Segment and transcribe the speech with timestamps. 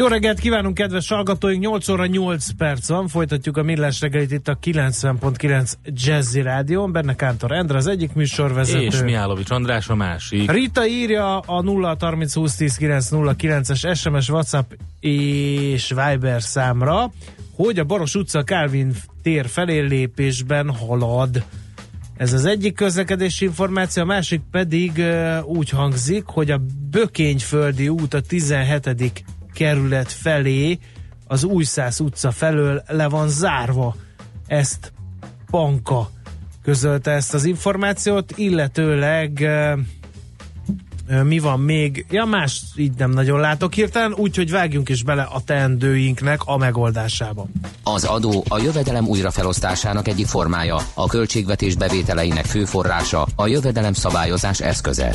[0.00, 1.62] Jó reggelt kívánunk, kedves hallgatóink!
[1.62, 6.92] 8 óra 8 perc van, folytatjuk a Millás reggelit itt a 90.9 Jazzy Rádión.
[6.92, 8.84] Benne Kántor Endre az egyik műsorvezető.
[8.84, 10.50] És Mihálovics András a másik.
[10.50, 12.76] Rita írja a 0 30 20 10
[13.36, 17.12] 9 es SMS, WhatsApp és Viber számra,
[17.54, 21.44] hogy a Baros utca Calvin tér felé lépésben halad.
[22.16, 26.60] Ez az egyik közlekedési információ, a másik pedig uh, úgy hangzik, hogy a
[26.90, 29.24] Bökényföldi út a 17
[29.60, 30.78] kerület felé
[31.26, 33.96] az Újszász utca felől le van zárva.
[34.46, 34.92] Ezt
[35.50, 36.10] Panka
[36.62, 39.48] közölte ezt az információt, illetőleg
[41.22, 42.06] mi van még?
[42.10, 47.46] Ja, más így nem nagyon látok hirtelen, úgyhogy vágjunk is bele a teendőinknek a megoldásába.
[47.82, 54.60] Az adó a jövedelem újrafelosztásának egyik formája, a költségvetés bevételeinek fő forrása, a jövedelem szabályozás
[54.60, 55.14] eszköze.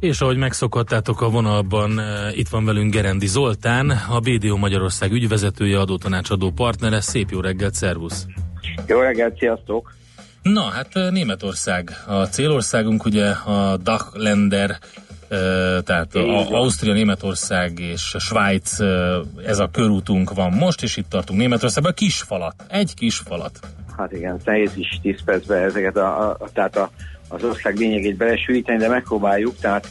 [0.00, 2.00] És ahogy megszokhattátok a vonalban,
[2.32, 7.00] itt van velünk Gerendi Zoltán, a BDO Magyarország ügyvezetője, adótanácsadó partnere.
[7.00, 8.26] Szép jó reggelt, szervusz!
[8.86, 9.94] Jó reggelt, sziasztok!
[10.42, 14.78] Na, hát Németország a célországunk, ugye a Dachlender,
[15.84, 18.80] tehát a Ausztria, Németország és Svájc,
[19.46, 23.58] ez a körútunk van most, és itt tartunk Németországban, kis falat, egy kis falat.
[23.96, 26.90] Hát igen, nehéz is 10 percben ezeket a, a, tehát a
[27.28, 29.88] az ország lényegét belesűríteni, de megpróbáljuk, tehát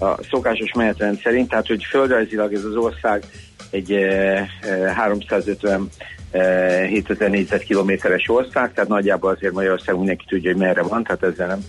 [0.00, 3.24] a szokásos menetrend szerint, tehát hogy földrajzilag ez az ország
[3.70, 5.88] egy e, e, 350
[6.30, 6.40] e,
[6.86, 11.60] 7000 négyzetkilométeres ország, tehát nagyjából azért Magyarország mindenki tudja, hogy merre van, tehát ezzel nem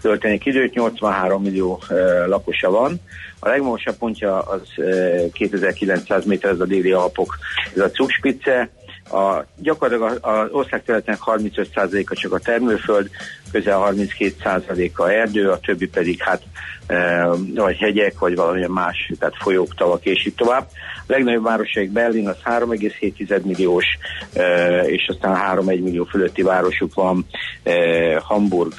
[0.00, 1.94] töltenék időt, 83 millió e,
[2.26, 3.00] lakosa van.
[3.40, 7.38] A legmagasabb pontja az e, 2900 méter, ez a déli Alpok,
[7.74, 8.70] ez a Cukspitze,
[9.10, 13.10] a, gyakorlatilag az ország területnek 35%-a csak a termőföld,
[13.52, 16.42] közel 32%-a erdő, a többi pedig hát
[16.86, 20.68] e, vagy hegyek, vagy valamilyen más, tehát folyók, tavak és így tovább.
[20.96, 23.84] A legnagyobb városaik Berlin az 3,7 milliós,
[24.32, 27.26] e, és aztán 3,1 millió fölötti városuk van,
[27.62, 27.74] e,
[28.18, 28.72] Hamburg,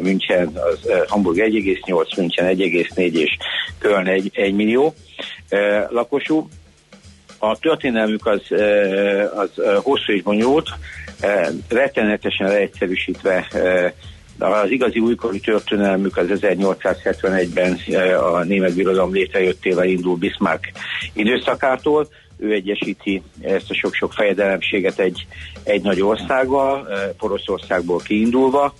[0.00, 3.36] München, az, Hamburg 1,8, München 1,4 és
[3.78, 4.94] Köln 1, 1 millió
[5.88, 6.48] lakosú.
[7.38, 8.42] A történelmük az,
[9.34, 9.50] az
[9.82, 10.68] hosszú és bonyolult,
[11.68, 13.46] rettenetesen leegyszerűsítve
[14.38, 17.78] az igazi újkori történelmük az 1871-ben
[18.16, 20.72] a német birodalom létrejöttével indul Bismarck
[21.12, 22.08] időszakától.
[22.38, 25.26] Ő egyesíti ezt a sok-sok fejedelemséget egy,
[25.62, 28.74] egy nagy országgal, Poroszországból kiindulva,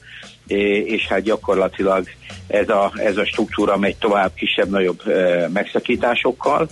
[0.84, 2.06] és hát gyakorlatilag
[2.46, 5.02] ez a, ez a struktúra megy tovább kisebb-nagyobb
[5.52, 6.68] megszakításokkal.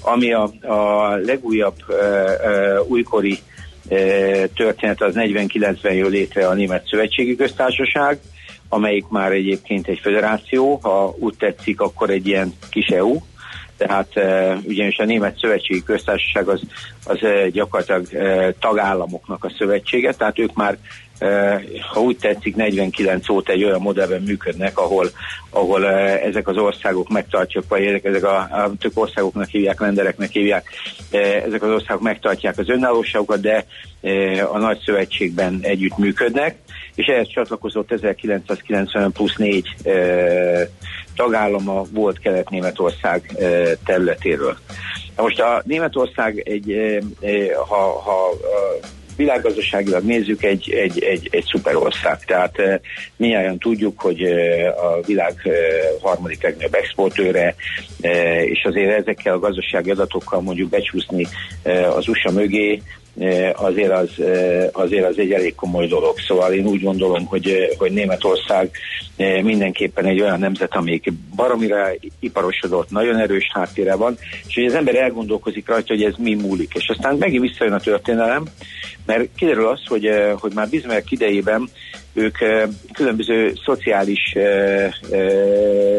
[0.00, 1.76] Ami a, a legújabb
[2.88, 3.38] újkori
[4.54, 8.18] történet az 49-ben jön létre a Német Szövetségi Köztársaság,
[8.68, 13.16] amelyik már egyébként egy federáció, ha úgy tetszik, akkor egy ilyen kis EU,
[13.76, 14.08] tehát
[14.64, 16.60] ugyanis a Német Szövetségi Köztársaság az,
[17.04, 17.18] az
[17.52, 18.06] gyakorlatilag
[18.58, 20.78] tagállamoknak a szövetsége, tehát ők már
[21.92, 25.10] ha úgy tetszik, 49 óta egy olyan modellben működnek, ahol,
[25.50, 30.68] ahol ezek az országok megtartják, vagy ezek, a, a tök országoknak hívják, rendereknek hívják,
[31.46, 33.64] ezek az országok megtartják az önállóságukat, de
[34.52, 36.56] a nagy szövetségben együtt működnek,
[36.94, 39.68] és ehhez csatlakozott 1990 plusz négy
[41.16, 43.36] tagállama volt Kelet-Németország
[43.84, 44.56] területéről.
[45.16, 46.98] Most a Németország egy,
[47.68, 48.30] ha, ha
[49.16, 52.24] világgazdaságilag nézzük, egy, egy, egy, egy szuperország.
[52.24, 52.80] Tehát e,
[53.16, 54.22] minnyáján tudjuk, hogy
[54.76, 55.34] a világ
[56.00, 57.54] harmadik legnagyobb exportőre,
[58.44, 61.26] és azért ezekkel a gazdasági adatokkal mondjuk becsúszni
[61.96, 62.82] az USA mögé,
[63.54, 64.10] azért az,
[64.72, 66.18] azért az egy elég komoly dolog.
[66.18, 68.70] Szóval én úgy gondolom, hogy, hogy Németország
[69.42, 74.16] mindenképpen egy olyan nemzet, amelyik baromira iparosodott, nagyon erős háttére van,
[74.46, 76.74] és hogy az ember elgondolkozik rajta, hogy ez mi múlik.
[76.74, 78.44] És aztán megint visszajön a történelem,
[79.06, 80.10] mert kiderül az, hogy,
[80.40, 81.68] hogy már Bismarck idejében
[82.12, 82.36] ők
[82.92, 84.32] különböző szociális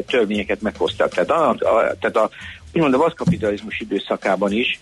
[0.07, 1.13] törvényeket meghoztak.
[1.13, 2.29] Tehát a, a, tehát a
[2.73, 4.79] úgymond a vaszkapitalizmus időszakában is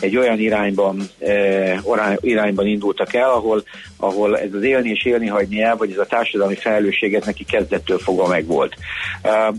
[0.00, 3.62] egy olyan irányban, e, irányban indultak el, ahol,
[3.96, 7.98] ahol ez az élni és élni hagyni el, vagy ez a társadalmi felelősséget neki kezdettől
[7.98, 8.74] fogva megvolt.
[9.22, 9.52] E,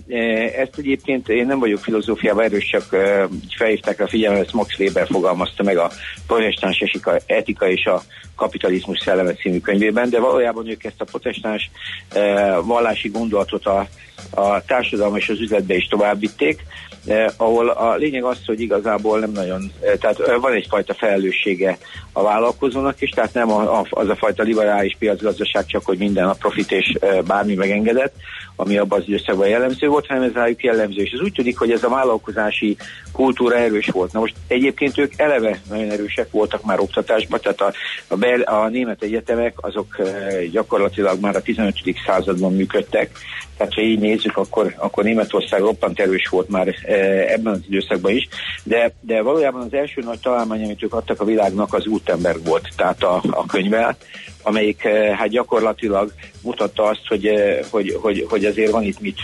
[0.58, 3.28] ezt egyébként én nem vagyok filozófiában erős, csak e,
[3.58, 5.92] felhívták a figyelmet, ezt Max Weber fogalmazta meg a
[6.28, 6.84] protestáns
[7.26, 8.02] etika és a
[8.36, 11.72] kapitalizmus szelleme című könyvében, de valójában ők ezt a protestáns
[12.10, 13.88] e, vallási gondolatot a,
[14.30, 16.64] a társadalom és az üzletbe is továbbvitték,
[17.07, 21.78] eh, ahol a lényeg az, hogy igazából nem nagyon, eh, tehát eh, van egyfajta felelőssége
[22.13, 26.28] a vállalkozónak is, tehát nem a, a, az a fajta liberális piacgazdaság csak, hogy minden
[26.28, 28.13] a profit és eh, bármi megengedett,
[28.56, 31.02] ami abban az időszakban jellemző volt, hanem ez rájuk jellemző.
[31.02, 32.78] És ez úgy tűnik, hogy ez a vállalkozási
[33.12, 34.12] kultúra erős volt.
[34.12, 37.74] Na most egyébként ők eleve nagyon erősek voltak már oktatásban, tehát a,
[38.07, 41.75] a, bel, a német egyetemek azok eh, gyakorlatilag már a 15.
[42.06, 43.10] században működtek,
[43.57, 46.94] tehát ha így nézzük, akkor, akkor Németország roppant erős volt már e,
[47.34, 48.28] ebben az időszakban is,
[48.63, 52.69] de, de valójában az első nagy találmány, amit ők adtak a világnak, az Gutenberg volt,
[52.75, 53.98] tehát a, a könyvvel,
[54.45, 59.19] amelyik e, hát gyakorlatilag mutatta azt, hogy, e, hogy, hogy, hogy azért van itt mit,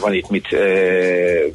[0.00, 0.46] van itt mit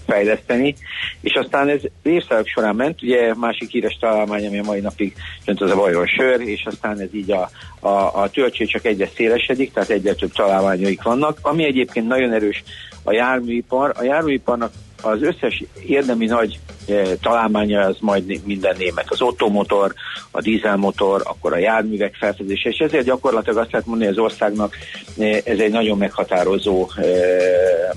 [0.08, 0.76] fejleszteni,
[1.22, 5.14] és aztán ez évszázadok során ment, ugye másik híres találmány, ami a mai napig
[5.46, 9.10] jönt az a vajon sör, és aztán ez így a, a, a töltség csak egyre
[9.16, 12.64] szélesedik, tehát egyre több találmányaik vannak, ami egyébként nagyon erős
[13.04, 13.94] a járműipar.
[13.98, 14.72] A járműiparnak
[15.06, 19.06] az összes érdemi nagy e, találmánya az majd minden német.
[19.12, 19.94] Az automotor,
[20.32, 24.76] a dízelmotor, akkor a járművek felfedezése, és ezért gyakorlatilag azt lehet mondani, az országnak
[25.20, 27.04] e, ez egy nagyon meghatározó, e,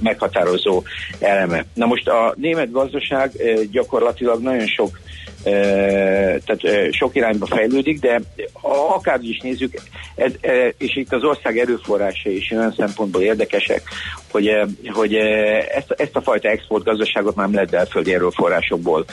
[0.01, 0.83] meghatározó
[1.19, 1.65] eleme.
[1.75, 3.33] Na most a német gazdaság
[3.71, 4.99] gyakorlatilag nagyon sok
[5.43, 8.21] tehát sok irányba fejlődik, de
[8.95, 9.81] akár is nézzük,
[10.15, 10.33] ez,
[10.79, 13.83] és itt az ország erőforrása is olyan szempontból érdekesek,
[14.31, 14.57] hogy,
[14.93, 19.05] hogy ezt, ezt a fajta exportgazdaságot már nem lehet belföldi erőforrásokból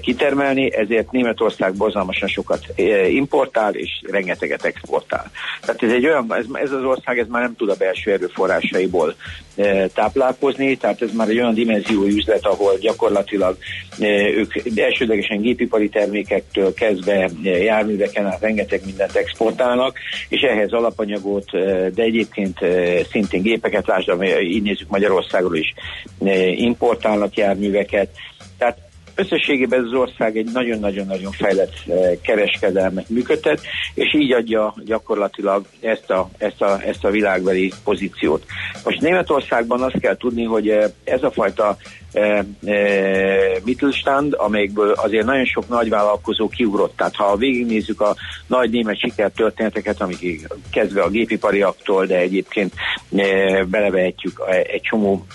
[0.00, 2.66] kitermelni, ezért Németország borzalmasan sokat
[3.08, 5.30] importál, és rengeteget exportál.
[5.60, 9.14] Tehát ez egy olyan, ez, ez az ország ez már nem tud a belső erőforrásaiból
[9.94, 13.56] táplálkozni, tehát ez már egy olyan dimenzió üzlet, ahol gyakorlatilag
[14.36, 19.98] ők elsődlegesen gépipari termékektől kezdve járműveken át rengeteg mindent exportálnak,
[20.28, 21.50] és ehhez alapanyagot,
[21.94, 22.58] de egyébként
[23.10, 24.08] szintén gépeket, lásd,
[24.52, 25.74] így nézzük Magyarországról is,
[26.56, 28.08] importálnak járműveket,
[29.22, 31.72] Összességében az ország egy nagyon-nagyon-nagyon fejlett
[32.22, 33.60] kereskedelmet működtet,
[33.94, 38.44] és így adja gyakorlatilag ezt a, ezt a, ezt a világbeli pozíciót.
[38.84, 40.68] Most Németországban azt kell tudni, hogy
[41.04, 41.76] ez a fajta
[42.12, 42.76] e, e,
[43.64, 46.96] Mittelstand, amelyikből azért nagyon sok nagyvállalkozó kiugrott.
[46.96, 48.16] Tehát ha végignézzük a
[48.46, 52.72] nagy német sikertörténeteket, amik kezdve a gépipariaktól, de egyébként
[53.16, 54.42] e, belevehetjük
[54.72, 55.26] egy csomó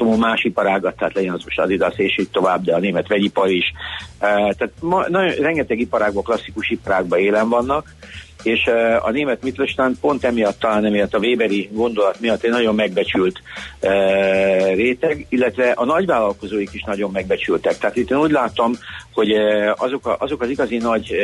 [0.00, 3.50] csomó más iparágat, tehát legyen az most Adidas és így tovább, de a német vegyipar
[3.50, 3.72] is.
[4.18, 7.94] Tehát ma, nagyon, rengeteg iparágban, klasszikus iparágban élen vannak,
[8.42, 8.70] és
[9.00, 13.42] a német Mittelstand pont emiatt, talán emiatt a Weberi gondolat miatt egy nagyon megbecsült
[14.74, 17.78] réteg, illetve a nagyvállalkozóik is nagyon megbecsültek.
[17.78, 18.72] Tehát itt én úgy láttam,
[19.12, 19.30] hogy
[19.76, 21.14] azok, a, azok az igazi nagy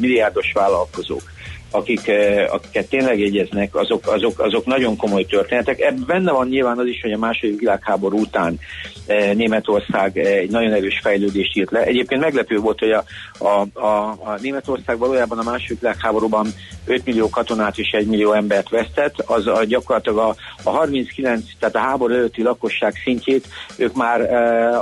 [0.00, 1.22] milliárdos vállalkozók,
[1.70, 5.80] akik, eh, akiket tényleg jegyeznek, azok, azok, azok nagyon komoly történetek.
[5.80, 8.58] Ebben benne van nyilván az is, hogy a második világháború után
[9.06, 11.82] eh, Németország eh, egy nagyon erős fejlődést írt le.
[11.82, 13.04] Egyébként meglepő volt, hogy a,
[13.38, 16.46] a, a, a Németország valójában a második világháborúban
[16.86, 21.74] 5 millió katonát és 1 millió embert vesztett, az a, gyakorlatilag a, a 39, tehát
[21.74, 24.20] a háború előtti lakosság szintjét ők már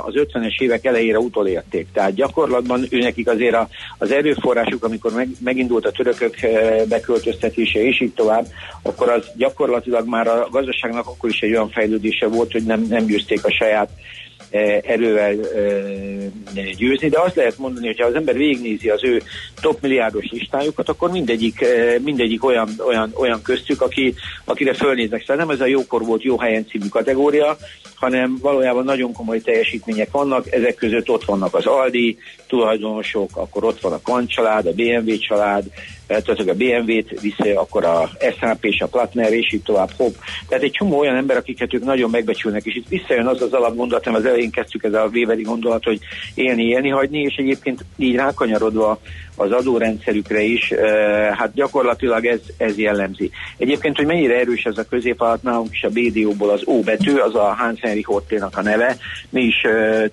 [0.05, 1.87] az 50-es évek elejére utolérték.
[1.93, 3.67] Tehát gyakorlatban őnekik azért a,
[3.97, 6.35] az erőforrásuk, amikor meg, megindult a törökök
[6.89, 8.45] beköltöztetése és így tovább,
[8.81, 13.05] akkor az gyakorlatilag már a gazdaságnak akkor is egy olyan fejlődése volt, hogy nem, nem
[13.05, 13.89] győzték a saját
[14.49, 15.33] e, erővel
[16.55, 19.21] e, győzni, de azt lehet mondani, hogy ha az ember végignézi az ő
[19.61, 24.13] top milliárdos listájukat, akkor mindegyik, e, mindegyik olyan, olyan, olyan köztük, aki,
[24.43, 25.21] akire fölnéznek.
[25.21, 27.57] Szóval nem ez a jókor volt jó helyen című kategória,
[27.95, 32.17] hanem valójában nagyon komoly teljesítmények vannak, ezek között ott vannak az Aldi
[32.47, 35.63] tulajdonosok, akkor ott van a Kant család, a BMW család,
[36.07, 38.09] tehát a BMW-t viszi, akkor a
[38.39, 40.13] SAP és a Platner, és így tovább hopp.
[40.47, 44.03] Tehát egy csomó olyan ember, akiket ők nagyon megbecsülnek, és itt visszajön az az alapmondat,
[44.03, 45.99] az az elején kezdtük ez a Weberi gondolat, hogy
[46.35, 48.99] élni, élni, hagyni, és egyébként így rákanyarodva
[49.35, 50.73] az adórendszerükre is,
[51.31, 53.31] hát gyakorlatilag ez, ez jellemzi.
[53.57, 57.15] Egyébként, hogy mennyire erős ez a közép alatt nálunk is a BDO-ból az O betű,
[57.15, 58.97] az a Hans Henry Horténak a neve,
[59.29, 59.61] mi is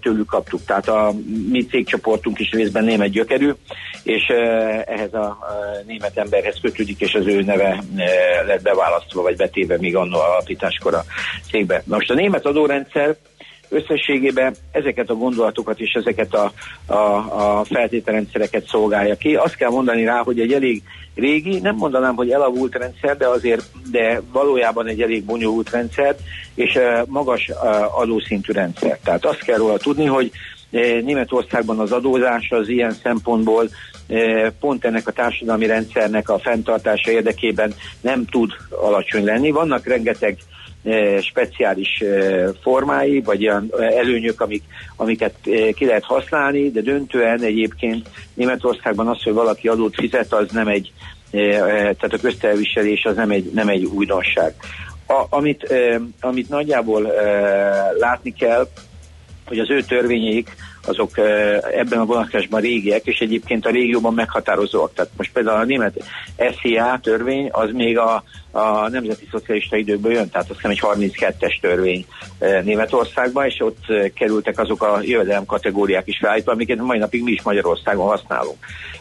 [0.01, 0.65] tőlük kaptuk.
[0.65, 1.13] Tehát a
[1.51, 3.51] mi cégcsoportunk is részben német gyökerű,
[4.03, 4.23] és
[4.85, 5.39] ehhez a
[5.87, 7.83] német emberhez kötődik, és az ő neve
[8.47, 11.05] lett beválasztva, vagy betéve még annó alapításkor a
[11.51, 11.83] cégbe.
[11.87, 13.17] Most a német adórendszer
[13.73, 16.53] összességében ezeket a gondolatokat és ezeket a,
[16.87, 16.97] a,
[17.59, 19.35] a feltételrendszereket szolgálja ki.
[19.35, 20.83] Azt kell mondani rá, hogy egy elég
[21.15, 26.17] régi, nem mondanám, hogy elavult rendszer, de azért, de valójában egy elég bonyolult rendszer,
[26.55, 27.51] és magas
[27.95, 28.99] adószintű rendszer.
[29.05, 30.31] Tehát azt kell róla tudni, hogy
[31.05, 33.69] Németországban az adózás az ilyen szempontból
[34.61, 39.51] pont ennek a társadalmi rendszernek a fenntartása érdekében nem tud alacsony lenni.
[39.51, 40.39] Vannak rengeteg
[41.21, 42.03] speciális
[42.63, 44.63] formái, vagy olyan előnyök, amik,
[44.97, 45.35] amiket
[45.75, 50.93] ki lehet használni, de döntően egyébként Németországban az, hogy valaki adót fizet, az nem egy,
[51.31, 54.55] tehát a köztelviselés az nem egy, nem egy újdonság.
[55.07, 55.75] A, amit,
[56.21, 57.13] amit nagyjából
[57.99, 58.69] látni kell,
[59.47, 61.19] hogy az ő törvényeik azok
[61.77, 64.95] ebben a vonatkozásban régiek, és egyébként a régióban meghatározóak.
[64.95, 66.03] Tehát most például a német
[66.61, 71.61] SZIA törvény az még a, a nemzeti szocialista időkből jön, tehát azt hiszem egy 32-es
[71.61, 72.07] törvény
[72.63, 77.43] Németországban, és ott kerültek azok a jövedelem kategóriák is felállítva, amiket mai napig mi is
[77.43, 78.57] Magyarországon használunk.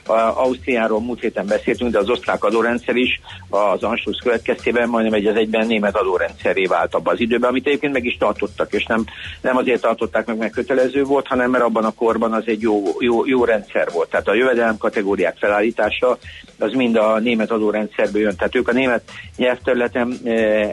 [0.05, 5.25] A Ausztriáról múlt héten beszéltünk, de az osztrák adórendszer is az Anschluss következtében majdnem egy
[5.25, 9.05] az egyben német adórendszeré vált abban az időben, amit egyébként meg is tartottak, és nem,
[9.41, 12.84] nem azért tartották meg, mert kötelező volt, hanem mert abban a korban az egy jó,
[13.00, 14.10] jó, jó rendszer volt.
[14.10, 16.18] Tehát a jövedelem kategóriák felállítása
[16.60, 18.36] az mind a német adórendszerből jön.
[18.36, 19.04] Tehát ők a német
[19.38, 20.18] nyelvterületen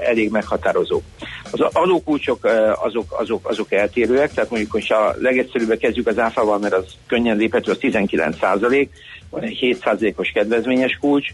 [0.03, 1.01] elég meghatározó.
[1.51, 2.45] Az adókulcsok
[2.83, 7.37] azok, azok, azok eltérőek, tehát mondjuk, hogy a legegyszerűbb kezdjük az áfával, mert az könnyen
[7.37, 8.91] léphető, az 19 százalék,
[9.31, 11.29] van egy 7 százalékos kedvezményes kulcs,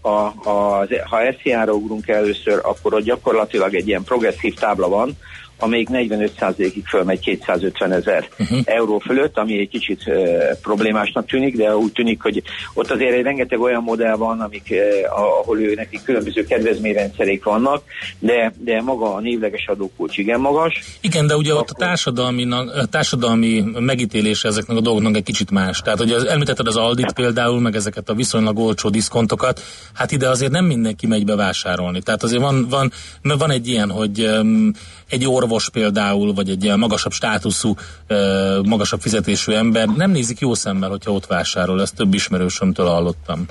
[0.00, 5.16] a, a, ha SZIA-ra ugrunk először, akkor ott gyakorlatilag egy ilyen progresszív tábla van,
[5.58, 8.58] amelyik 45%-ig fölmegy 250 ezer uh-huh.
[8.64, 10.14] euró fölött, ami egy kicsit uh,
[10.62, 12.42] problémásnak tűnik, de úgy tűnik, hogy
[12.74, 17.82] ott azért egy rengeteg olyan modell van, amik, uh, ahol ő nekik különböző kedvezményrendszerék vannak,
[18.18, 20.80] de, de maga a névleges adókulcs igen magas.
[21.00, 21.62] Igen, de ugye Akkor...
[21.62, 25.80] ott a társadalmi, a társadalmi megítélése ezeknek a dolgoknak egy kicsit más.
[25.80, 29.60] Tehát, hogy az, említetted az Aldit például, meg ezeket a viszonylag olcsó diszkontokat,
[29.94, 32.02] hát ide azért nem mindenki megy bevásárolni.
[32.02, 34.72] Tehát azért van, van, van egy ilyen, hogy um,
[35.08, 37.74] egy orvos például, vagy egy ilyen magasabb státuszú,
[38.62, 43.46] magasabb fizetésű ember nem nézik jó szemmel, hogyha ott vásárol, ezt több ismerősömtől hallottam.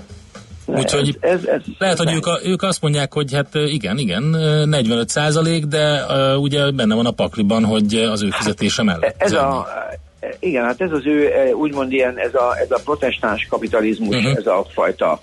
[0.65, 4.23] Úgyhogy ez, ez, ez, lehet, hogy ők, a, ők azt mondják, hogy hát igen, igen,
[4.23, 9.15] 45 százalék, de uh, ugye benne van a pakliban, hogy az ő fizetése mellett.
[9.17, 9.67] Ez a,
[10.39, 14.37] igen, hát ez az ő úgymond ilyen, ez a, ez a protestáns kapitalizmus, uh-huh.
[14.37, 15.19] ez a fajta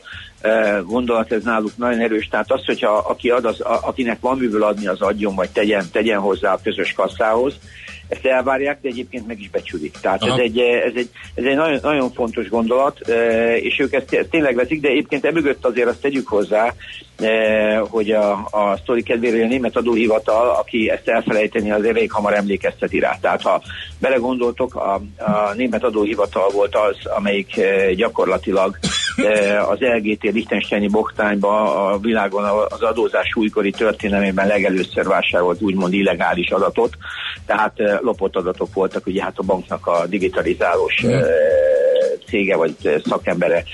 [0.86, 2.28] gondolat, ez náluk nagyon erős.
[2.28, 6.20] Tehát az, hogyha aki ad, az, akinek van miből adni, az adjon, vagy tegyen, tegyen
[6.20, 7.54] hozzá a közös kasszához,
[8.08, 9.96] ezt elvárják, de egyébként meg is becsülik.
[10.00, 12.98] Tehát ez egy, ez egy, ez egy nagyon, nagyon fontos gondolat,
[13.60, 16.74] és ők ezt, ezt tényleg veszik, de egyébként emögött azért azt tegyük hozzá,
[17.88, 22.98] hogy a, a sztori kedvére a német adóhivatal, aki ezt elfelejteni, az elég hamar emlékezteti
[22.98, 23.18] rá.
[23.20, 23.62] Tehát ha
[24.00, 27.60] belegondoltok, a, a német adóhivatal volt az, amelyik
[27.96, 28.78] gyakorlatilag
[29.68, 36.96] az LGT Liechtensteini boktányba a világon az adózás újkori történelmében legelőször vásárolt úgymond illegális adatot,
[37.46, 41.10] tehát lopott adatok voltak, ugye hát a banknak a digitalizálós mm.
[42.26, 43.64] cége vagy szakembere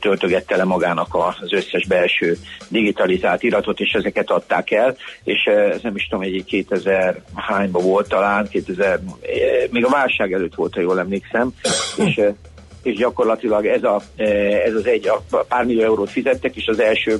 [0.00, 2.36] töltögette le magának az összes belső
[2.68, 8.08] digitalizált iratot, és ezeket adták el, és ez nem is tudom, egy 2000 hányba volt
[8.08, 9.00] talán, 2000,
[9.70, 11.52] még a válság előtt volt, ha jól emlékszem,
[11.96, 12.20] és
[12.86, 14.02] és gyakorlatilag ez, a,
[14.66, 17.18] ez az egy, a pár millió eurót fizettek, és az első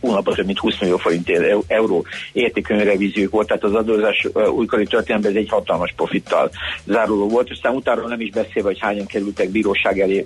[0.00, 1.30] hónapban több mint 20 millió forint
[1.66, 6.50] euró értékönyi revíziók volt, tehát az adózás újkori történelemben ez egy hatalmas profittal
[6.84, 10.24] záruló volt, aztán utána nem is beszélve, hogy hányan kerültek bíróság elé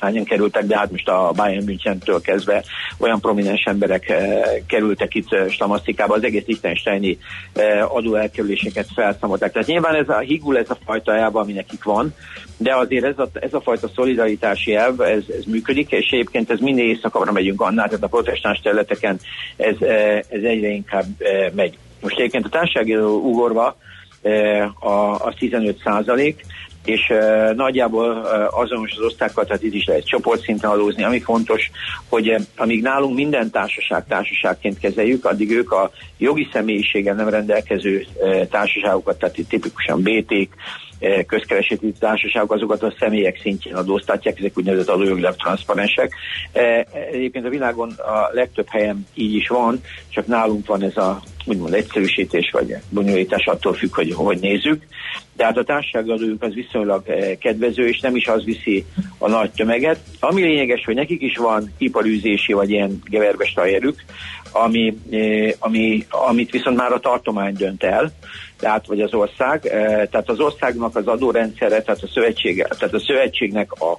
[0.00, 2.62] hányan kerültek, de hát most a Bayern München-től kezdve
[2.98, 7.18] olyan prominens emberek eh, kerültek itt eh, stamasztikába, az egész Liechtensteini
[7.52, 9.52] eh, adóelkerüléseket felszámolták.
[9.52, 12.14] Tehát nyilván ez a higul, ez a fajta elv, ami nekik van,
[12.56, 16.58] de azért ez a, ez a fajta szolidaritási elv, ez, ez működik, és egyébként ez
[16.58, 19.20] minél éjszakabbra megyünk annál, tehát a protestáns területeken
[19.56, 19.76] ez,
[20.28, 21.06] ez egyre inkább
[21.54, 21.78] megy.
[22.00, 23.76] Most egyébként a társasági ugorva
[25.18, 26.44] a 15 százalék,
[26.86, 31.04] és uh, nagyjából uh, azonos az osztályokkal, tehát itt is lehet csoportszinten adózni.
[31.04, 31.70] Ami fontos,
[32.08, 38.06] hogy uh, amíg nálunk minden társaság társaságként kezeljük, addig ők a jogi személyiséggel nem rendelkező
[38.14, 40.48] uh, társaságokat, tehát itt tipikusan BT-k,
[41.26, 46.14] közkereseti társaságok azokat a személyek szintjén adóztatják, ezek úgynevezett adójogilag transzparensek.
[47.12, 51.74] Egyébként a világon a legtöbb helyen így is van, csak nálunk van ez a úgymond
[51.74, 54.82] egyszerűsítés vagy bonyolítás attól függ, hogy hogy nézzük.
[55.36, 57.02] De hát a társaságadójuk az viszonylag
[57.38, 58.84] kedvező, és nem is az viszi
[59.18, 59.98] a nagy tömeget.
[60.20, 64.04] Ami lényeges, hogy nekik is van iparűzési vagy ilyen geverbes tajerük,
[64.52, 64.96] ami,
[65.58, 68.12] ami, amit viszont már a tartomány dönt el,
[68.58, 69.60] tehát vagy az ország.
[70.10, 73.98] Tehát az országnak az adórendszere, tehát a, szövetség, tehát a szövetségnek a,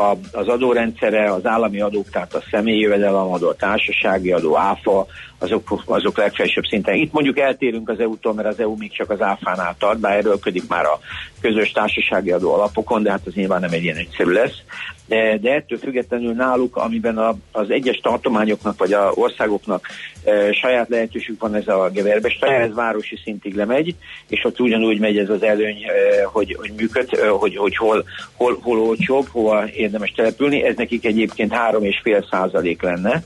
[0.00, 5.06] a, az adórendszere, az állami adók, tehát a személyi jövedelemadó, a társasági adó, áfa,
[5.40, 6.94] azok, azok legfelsőbb szinten.
[6.94, 10.68] Itt mondjuk eltérünk az EU-tól, mert az EU még csak az áfánál tart, bár erőlködik
[10.68, 11.00] már a
[11.40, 14.62] közös társasági adó alapokon, de hát az nyilván nem egy ilyen egyszerű lesz.
[15.06, 19.86] De, de ettől függetlenül náluk, amiben a, az egyes tartományoknak vagy a országoknak
[20.24, 23.94] e, saját lehetőség van ez a geverbes ez városi szintig lemegy,
[24.28, 28.04] és ott ugyanúgy megy ez az előny, e, hogy, hogy működ, e, hogy, hogy hol,
[28.36, 30.62] hol, hol olcsóbb, hova érdemes települni.
[30.64, 33.22] Ez nekik egyébként 3,5 százalék lenne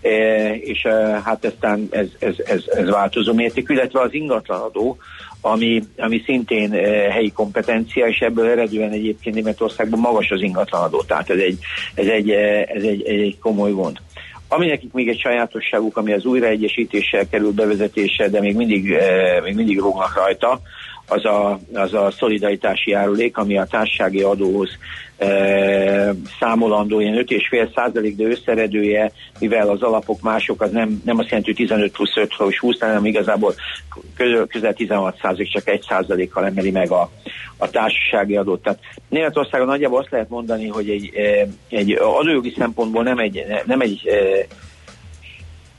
[0.00, 4.96] E, és e, hát aztán ez, ez, ez, ez változó mértékű, illetve az ingatlanadó,
[5.40, 6.78] ami, ami szintén e,
[7.12, 11.58] helyi kompetencia, és ebből eredően egyébként Németországban magas az ingatlanadó, tehát ez egy,
[11.94, 13.96] ez egy, ez egy, egy, egy komoly gond.
[14.48, 18.94] Ami nekik még egy sajátosságuk, ami az újraegyesítéssel kerül bevezetése, de még mindig,
[19.42, 20.60] még mindig rógnak rajta,
[21.10, 24.68] az a, az a szolidaritási járulék, ami a társasági adóhoz
[25.16, 31.28] e, számolandó ilyen 5,5 százalék, de összeredője, mivel az alapok mások, az nem, nem azt
[31.28, 33.54] jelenti, hogy 15 plusz 5 plusz 20, hanem igazából
[34.16, 37.10] közel, közel 16 százalék, csak 1 százalékkal emeli meg a,
[37.56, 38.62] a társasági adót.
[38.62, 41.12] Tehát Németországon nagyjából azt lehet mondani, hogy egy,
[41.68, 44.10] egy adójogi szempontból nem egy, nem egy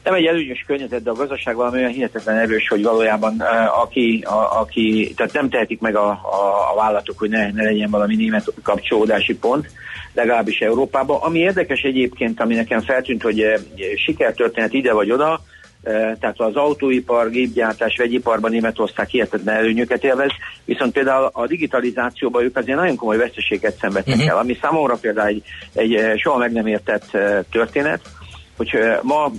[0.04, 4.24] nem egy előnyös környezet, de a gazdaság valami olyan hihetetlen erős, hogy valójában uh, aki,
[4.28, 8.16] a, aki, tehát nem tehetik meg a, a, a vállalatok, hogy ne, ne legyen valami
[8.16, 9.70] német kapcsolódási pont,
[10.14, 11.20] legalábbis Európában.
[11.22, 13.60] Ami érdekes egyébként, ami nekem feltűnt, hogy uh,
[14.06, 15.42] sikertörténet ide vagy oda,
[16.20, 20.32] tehát az autóipar, gépgyártás, vegyiparban Németország hihetetlen előnyöket élvez,
[20.66, 24.30] viszont például a digitalizációban ők azért nagyon komoly veszteséget szenvedtek uh-huh.
[24.30, 25.44] el, ami számomra például egy,
[25.74, 27.18] egy soha meg nem értett
[27.52, 28.02] történet,
[28.62, 29.32] hogy ma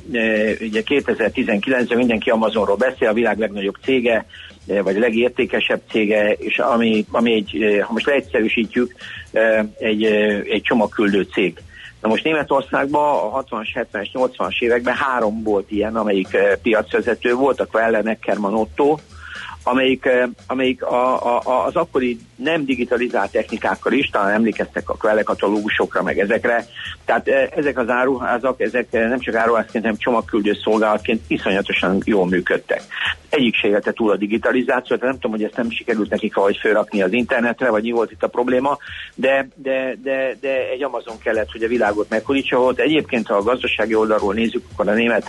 [0.61, 4.27] ugye 2019-ben mindenki Amazonról beszél, a világ legnagyobb cége,
[4.67, 8.95] vagy legértékesebb cége, és ami, ami egy, ha most leegyszerűsítjük,
[9.79, 10.05] egy,
[10.49, 11.63] egy csomagküldő cég.
[12.01, 17.67] Na most Németországban a 60-as, 70-es, 80-as években három volt ilyen, amelyik piacvezető volt, a
[17.67, 18.99] Quelle, Neckermann, Otto,
[19.65, 20.09] amelyik,
[20.47, 26.19] amelyik a, a, az akkori nem digitalizált technikákkal is, talán emlékeztek a Quelle katalógusokra, meg
[26.19, 26.67] ezekre.
[27.05, 32.83] Tehát ezek az áruházak, ezek nem csak áruházként, hanem csomagküldő szolgálatként iszonyatosan jól működtek.
[33.29, 37.03] Egyik se élte túl a digitalizációt, nem tudom, hogy ezt nem sikerült nekik valahogy felrakni
[37.03, 38.79] az internetre, vagy mi volt itt a probléma,
[39.15, 42.79] de, de, de, de egy Amazon kellett, hogy a világot meghódítsa volt.
[42.79, 45.25] Egyébként, ha a gazdasági oldalról nézzük, akkor a német,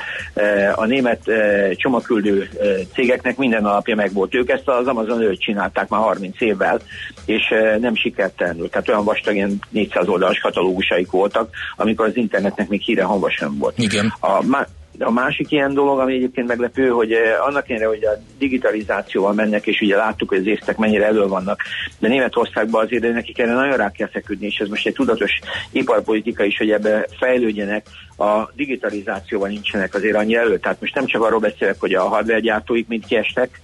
[0.75, 1.31] a német
[1.75, 2.49] csomagküldő
[2.93, 4.22] cégeknek minden alapja meg volt.
[4.31, 6.79] Ők ezt az Amazon előtt csinálták már 30 évvel,
[7.25, 8.69] és nem sikertelenül.
[8.69, 13.57] Tehát olyan vastag, ilyen 400 oldalas katalógusaik voltak, amikor az internetnek még híre hangva sem
[13.57, 13.77] volt.
[13.77, 14.13] Igen.
[14.19, 14.43] A,
[14.99, 17.11] a másik ilyen dolog, ami egyébként meglepő, hogy
[17.47, 21.61] annak ellenére, hogy a digitalizációval mennek, és ugye láttuk, hogy az észtek mennyire elő vannak,
[21.99, 25.31] de Németországban azért nekik erre nagyon rá kell feküdni, és ez most egy tudatos
[25.71, 27.85] iparpolitika is, hogy ebbe fejlődjenek,
[28.17, 30.59] a digitalizációval nincsenek azért annyi elő.
[30.59, 33.61] Tehát most nem csak arról beszélek, hogy a hardware gyártóik mind kiestek,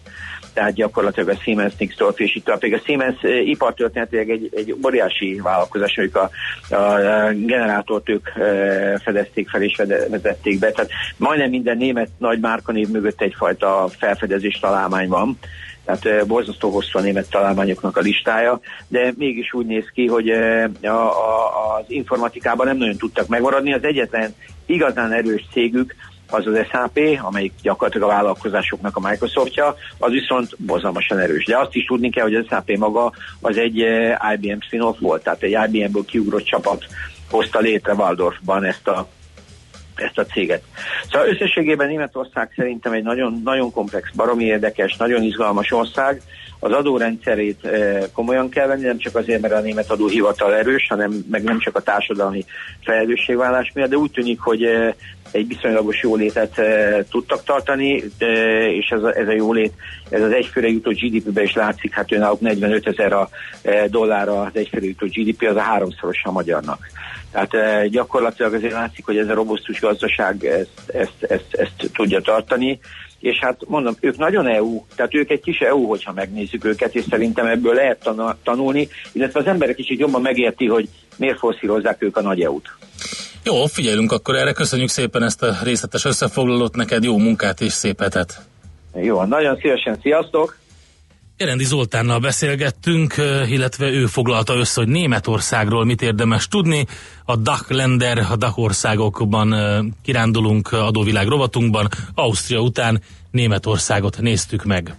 [0.54, 5.40] tehát gyakorlatilag a Siemens Nixdorf és itt a, a Siemens eh, ipartörténetileg egy, egy óriási
[5.44, 10.72] vállalkozás, hogy a, a generátort ők e, fedezték fel és vezették be.
[10.72, 15.38] Tehát majdnem minden német nagy márkanév mögött egyfajta felfedezés találmány van
[15.86, 20.30] tehát e, borzasztó hosszú a német találmányoknak a listája, de mégis úgy néz ki, hogy
[20.82, 23.74] a, a, az informatikában nem nagyon tudtak megmaradni.
[23.74, 24.36] Az egyetlen
[24.66, 25.96] igazán erős cégük
[26.30, 31.46] az az SAP, amelyik gyakorlatilag a vállalkozásoknak a Microsoftja, az viszont bozalmasan erős.
[31.46, 35.24] De azt is tudni kell, hogy az SAP maga az egy eh, IBM spin-off volt,
[35.24, 36.86] tehát egy IBM-ből kiugrott csapat
[37.30, 39.08] hozta létre Waldorfban ezt a
[39.96, 40.64] ezt a céget.
[41.12, 46.22] Szóval összességében Németország szerintem egy nagyon, nagyon komplex, baromi érdekes, nagyon izgalmas ország.
[46.60, 51.26] Az adórendszerét e, komolyan kell venni, nem csak azért, mert a német adóhivatal erős, hanem
[51.32, 52.46] meg nem csak a társadalmi
[52.84, 54.96] felelősségvállás miatt, de úgy tűnik, hogy e,
[55.32, 58.26] egy viszonylagos jólétet e, tudtak tartani, e,
[58.72, 59.74] és ez a, ez a jólét,
[60.10, 63.30] ez az egyfőre jutó GDP-be is látszik, hát náluk 45 ezer a
[63.62, 66.90] e, dollár az egyfőre jutó GDP, az a háromszoros a magyarnak.
[67.32, 72.80] Tehát gyakorlatilag azért látszik, hogy ez a robusztus gazdaság ezt, ezt, ezt, ezt tudja tartani,
[73.20, 77.04] és hát mondom, ők nagyon EU, tehát ők egy kis EU, hogyha megnézzük őket, és
[77.10, 78.10] szerintem ebből lehet
[78.44, 82.68] tanulni, illetve az emberek is így jobban megérti, hogy miért forszírozzák ők a nagy EU-t.
[83.44, 88.00] Jó, figyelünk akkor erre, köszönjük szépen ezt a részletes összefoglalót, neked jó munkát és szép
[88.00, 88.42] hetet!
[88.96, 90.58] Jó, nagyon szívesen, sziasztok!
[91.40, 96.86] Jerendi Zoltánnal beszélgettünk, illetve ő foglalta össze, hogy Németországról mit érdemes tudni.
[97.26, 99.56] A Dach Länder, a Dach országokban
[100.04, 101.88] kirándulunk adóvilág rovatunkban.
[102.16, 104.96] Ausztria után Németországot néztük meg.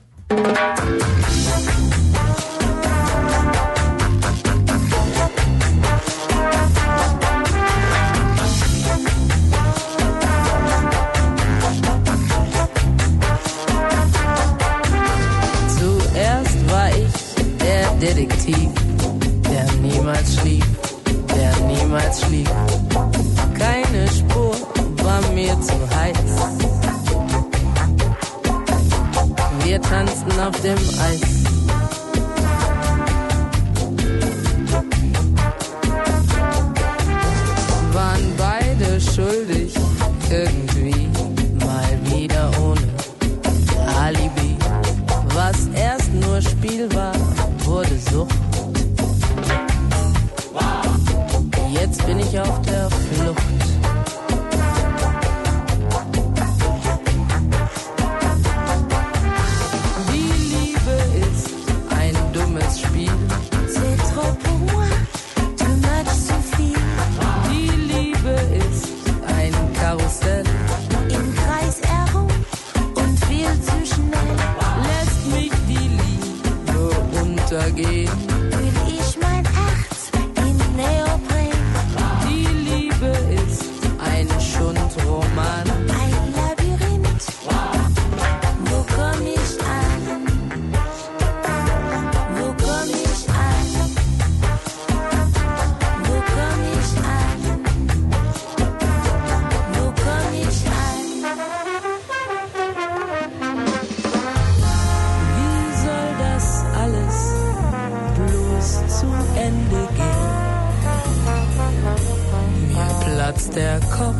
[113.30, 114.16] Platzt der Kopf,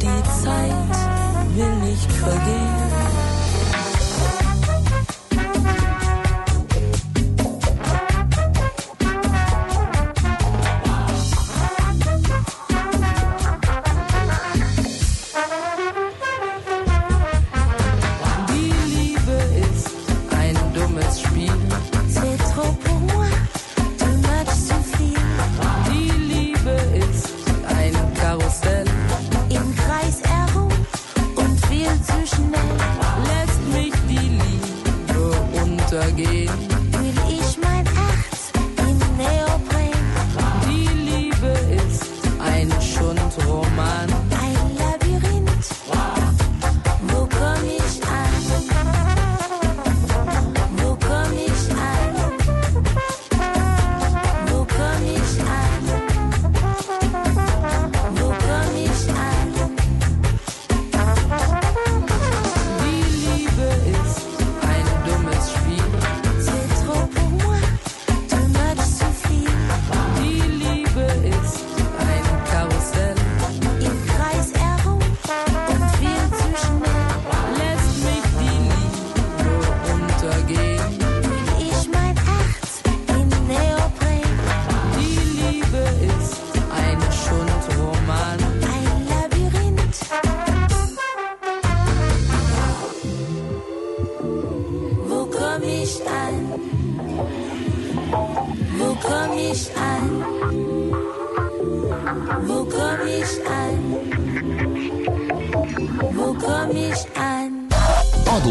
[0.00, 0.96] die Zeit
[1.56, 3.09] will nicht vergehen.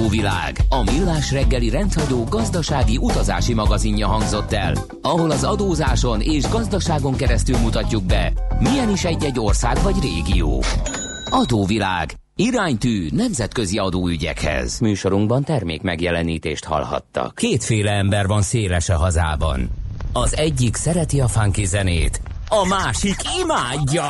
[0.10, 7.16] Adóvilág, a millás reggeli rendhagyó gazdasági utazási magazinja hangzott el, ahol az adózáson és gazdaságon
[7.16, 10.64] keresztül mutatjuk be, milyen is egy-egy ország vagy régió.
[11.30, 14.80] Adóvilág, iránytű nemzetközi adóügyekhez.
[14.80, 17.36] Műsorunkban termék megjelenítést hallhattak.
[17.36, 19.70] Kétféle ember van széles a hazában.
[20.14, 24.10] Az egyik szereti a funky zenét, a másik imádja.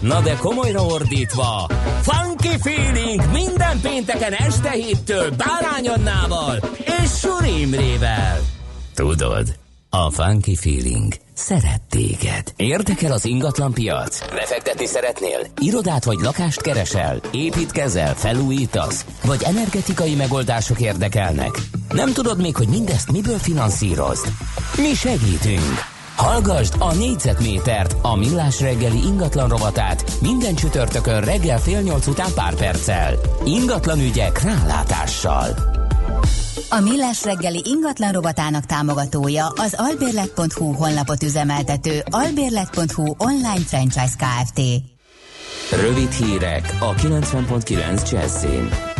[0.00, 1.68] Na de komolyra ordítva,
[2.02, 6.58] Funky Feeling minden pénteken este héttől Bárány Annával
[7.02, 8.40] és Suri Imrével.
[8.94, 9.56] Tudod,
[9.90, 12.52] a Funky Feeling szeret téged.
[12.56, 14.30] Érdekel az ingatlan piac?
[14.30, 15.38] Befektetni szeretnél?
[15.58, 17.20] Irodát vagy lakást keresel?
[17.32, 18.14] Építkezel?
[18.14, 19.04] Felújítasz?
[19.24, 21.58] Vagy energetikai megoldások érdekelnek?
[21.88, 24.26] Nem tudod még, hogy mindezt miből finanszírozd?
[24.76, 25.95] Mi segítünk!
[26.16, 32.54] Hallgasd a négyzetmétert, a millás reggeli ingatlan rovatát minden csütörtökön reggel fél nyolc után pár
[32.54, 33.14] perccel.
[33.44, 35.46] Ingatlan ügyek rálátással.
[36.70, 44.60] A Millás reggeli ingatlan rovatának támogatója az albérlet.hu honlapot üzemeltető albérlet.hu online franchise Kft.
[45.80, 48.95] Rövid hírek a 90.9 Jazzin.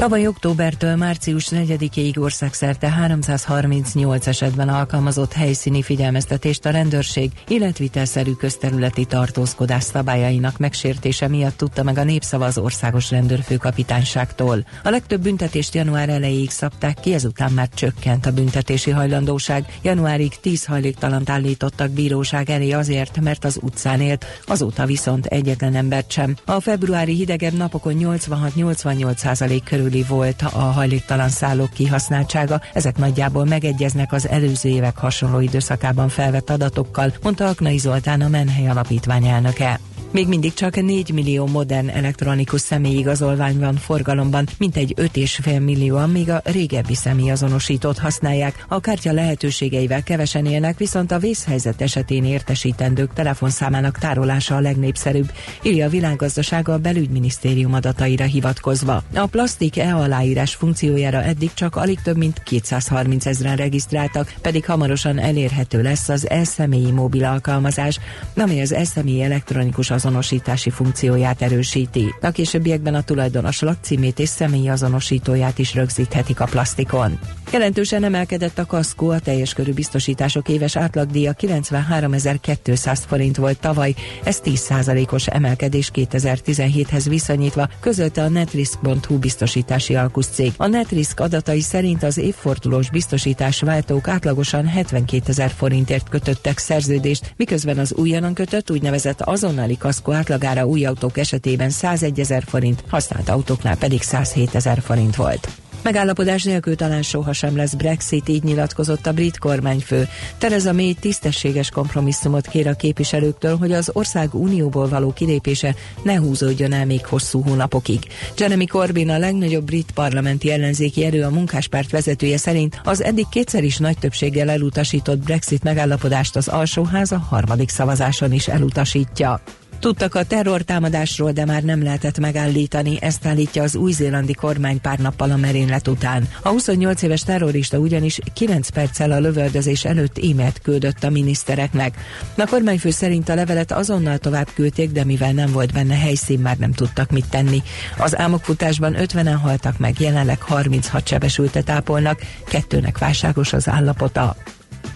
[0.00, 9.82] Tavaly októbertől március 4-ig országszerte 338 esetben alkalmazott helyszíni figyelmeztetést a rendőrség életvitelszerű közterületi tartózkodás
[9.82, 14.66] szabályainak megsértése miatt tudta meg a népszava országos rendőrfőkapitányságtól.
[14.84, 19.78] A legtöbb büntetést január elejéig szabták ki, ezután már csökkent a büntetési hajlandóság.
[19.82, 26.10] Januárig 10 hajléktalant állítottak bíróság elé azért, mert az utcán élt, azóta viszont egyetlen embert
[26.10, 26.36] sem.
[26.44, 32.60] A februári hidegebb napokon 86-88 százalék körül körüli volt a hajléktalan szállók kihasználtsága.
[32.72, 38.68] Ezek nagyjából megegyeznek az előző évek hasonló időszakában felvett adatokkal, mondta Aknai Zoltán a Menhely
[38.68, 39.80] Alapítvány elnöke.
[40.12, 46.40] Még mindig csak 4 millió modern elektronikus személyigazolvány van forgalomban, mintegy 5,5 millióan még a
[46.44, 48.64] régebbi személyazonosítót használják.
[48.68, 55.86] A kártya lehetőségeivel kevesen élnek, viszont a vészhelyzet esetén értesítendők telefonszámának tárolása a legnépszerűbb, írja
[55.86, 59.02] a világgazdasága a belügyminisztérium adataira hivatkozva.
[59.14, 65.82] A plastik e-aláírás funkciójára eddig csak alig több mint 230 ezeren regisztráltak, pedig hamarosan elérhető
[65.82, 67.98] lesz az e-személyi mobil alkalmazás,
[68.36, 72.14] amely az e-személyi elektronikus azonosítási funkcióját erősíti.
[72.20, 77.18] A későbbiekben a tulajdonos lakcímét és személyi azonosítóját is rögzíthetik a plastikon.
[77.52, 84.40] Jelentősen emelkedett a kaszkó, a teljes körű biztosítások éves átlagdíja 93.200 forint volt tavaly, ez
[84.44, 90.52] 10%-os emelkedés 2017-hez viszonyítva, közölte a netrisk.hu biztosítási alkuszcég.
[90.56, 97.78] A Netrisk adatai szerint az évfordulós biztosítás váltók átlagosan 72 ezer forintért kötöttek szerződést, miközben
[97.78, 103.76] az újonnan kötött úgynevezett azonnali kaszkó átlagára új autók esetében 101 ezer forint, használt autóknál
[103.76, 105.48] pedig 107 ezer forint volt.
[105.82, 110.08] Megállapodás nélkül talán sohasem lesz Brexit, így nyilatkozott a brit kormányfő.
[110.38, 116.72] Tereza May tisztességes kompromisszumot kér a képviselőktől, hogy az ország unióból való kilépése ne húzódjon
[116.72, 117.98] el még hosszú hónapokig.
[118.36, 123.64] Jeremy Corbyn a legnagyobb brit parlamenti ellenzéki erő a munkáspárt vezetője szerint az eddig kétszer
[123.64, 129.40] is nagy többséggel elutasított Brexit megállapodást az alsóház a harmadik szavazáson is elutasítja.
[129.80, 135.30] Tudtak a terrortámadásról, de már nem lehetett megállítani, ezt állítja az új-zélandi kormány pár nappal
[135.30, 136.28] a merénylet után.
[136.42, 141.94] A 28 éves terrorista ugyanis 9 perccel a lövöldözés előtt e-mailt küldött a minisztereknek.
[142.36, 146.56] A kormányfő szerint a levelet azonnal tovább küldték, de mivel nem volt benne helyszín, már
[146.56, 147.62] nem tudtak mit tenni.
[147.98, 154.36] Az álmokfutásban 50-en haltak meg, jelenleg 36 sebesültet ápolnak, kettőnek válságos az állapota.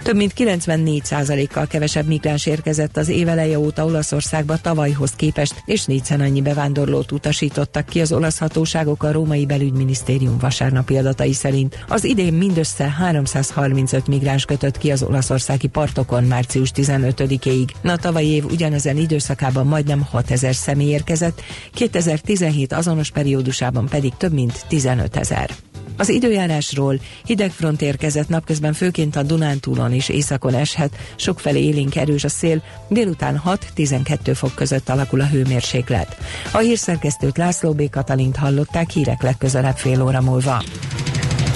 [0.05, 6.43] Több mint 94%-kal kevesebb migráns érkezett az éveleje óta Olaszországba tavalyhoz képest, és négyszer annyi
[6.43, 11.85] bevándorlót utasítottak ki az olasz hatóságok a római belügyminisztérium vasárnapi adatai szerint.
[11.89, 17.69] Az idén mindössze 335 migráns kötött ki az olaszországi partokon március 15-ig.
[17.83, 21.43] Na tavalyi év ugyanezen időszakában majdnem 6000 személy érkezett,
[21.73, 25.51] 2017 azonos periódusában pedig több mint 15 ezer.
[25.97, 32.29] Az időjárásról hidegfront érkezett napközben főként a Dunántúlon és északon eshet, sokfelé élénk erős a
[32.29, 33.43] szél, délután
[33.77, 36.17] 6-12 fok között alakul a hőmérséklet.
[36.53, 37.91] A hírszerkesztőt László B.
[37.91, 40.63] Katalint hallották hírek legközelebb fél óra múlva.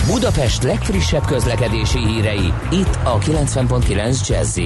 [0.06, 4.58] Budapest legfrissebb közlekedési hírei, itt a 90.9 jazz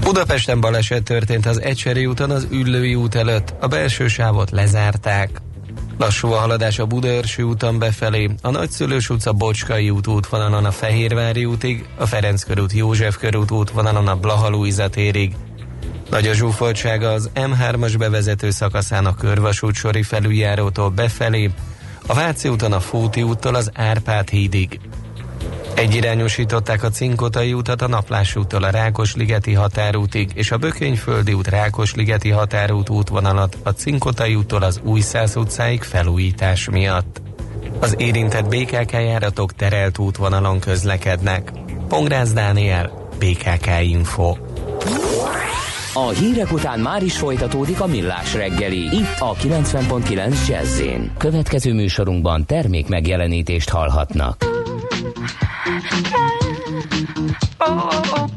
[0.00, 5.42] Budapesten baleset történt az Ecseri úton az Üllői út előtt, a belső sávot lezárták.
[5.98, 11.44] Lassú a haladás a Budaörsi úton befelé, a Nagyszülős utca Bocskai út útvonalon a Fehérvári
[11.44, 15.36] útig, a Ferenc körút József körút útvonalon a Blaha térig.
[16.10, 21.50] Nagy a zsúfoltsága az M3-as bevezető szakaszán a Körvasút sori felüljárótól befelé,
[22.06, 24.80] a Váci úton a Fóti úttól az Árpád hídig.
[25.74, 32.30] Egyirányosították a Cinkotai utat a Naplás úttól a Rákosligeti határútig és a Bökényföldi út Rákosligeti
[32.30, 37.22] határút útvonalat a Cinkotai úttól az Újszász utcáig felújítás miatt.
[37.80, 41.52] Az érintett BKK járatok terelt útvonalon közlekednek.
[41.88, 44.36] Pongrász Dániel, BKK Info.
[45.94, 50.82] A hírek után már is folytatódik a millás reggeli, itt a 90.9 jazz
[51.18, 54.44] Következő műsorunkban termék megjelenítést hallhatnak.
[55.04, 55.14] Oh,
[57.60, 58.31] oh, oh.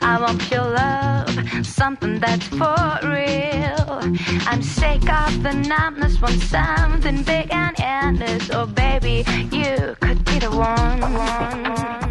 [0.00, 4.00] I want pure love, something that's for real.
[4.50, 8.50] I'm sick of the numbness, want something big and endless.
[8.50, 11.02] Oh, baby, you could be the one.
[11.02, 12.07] Ooh,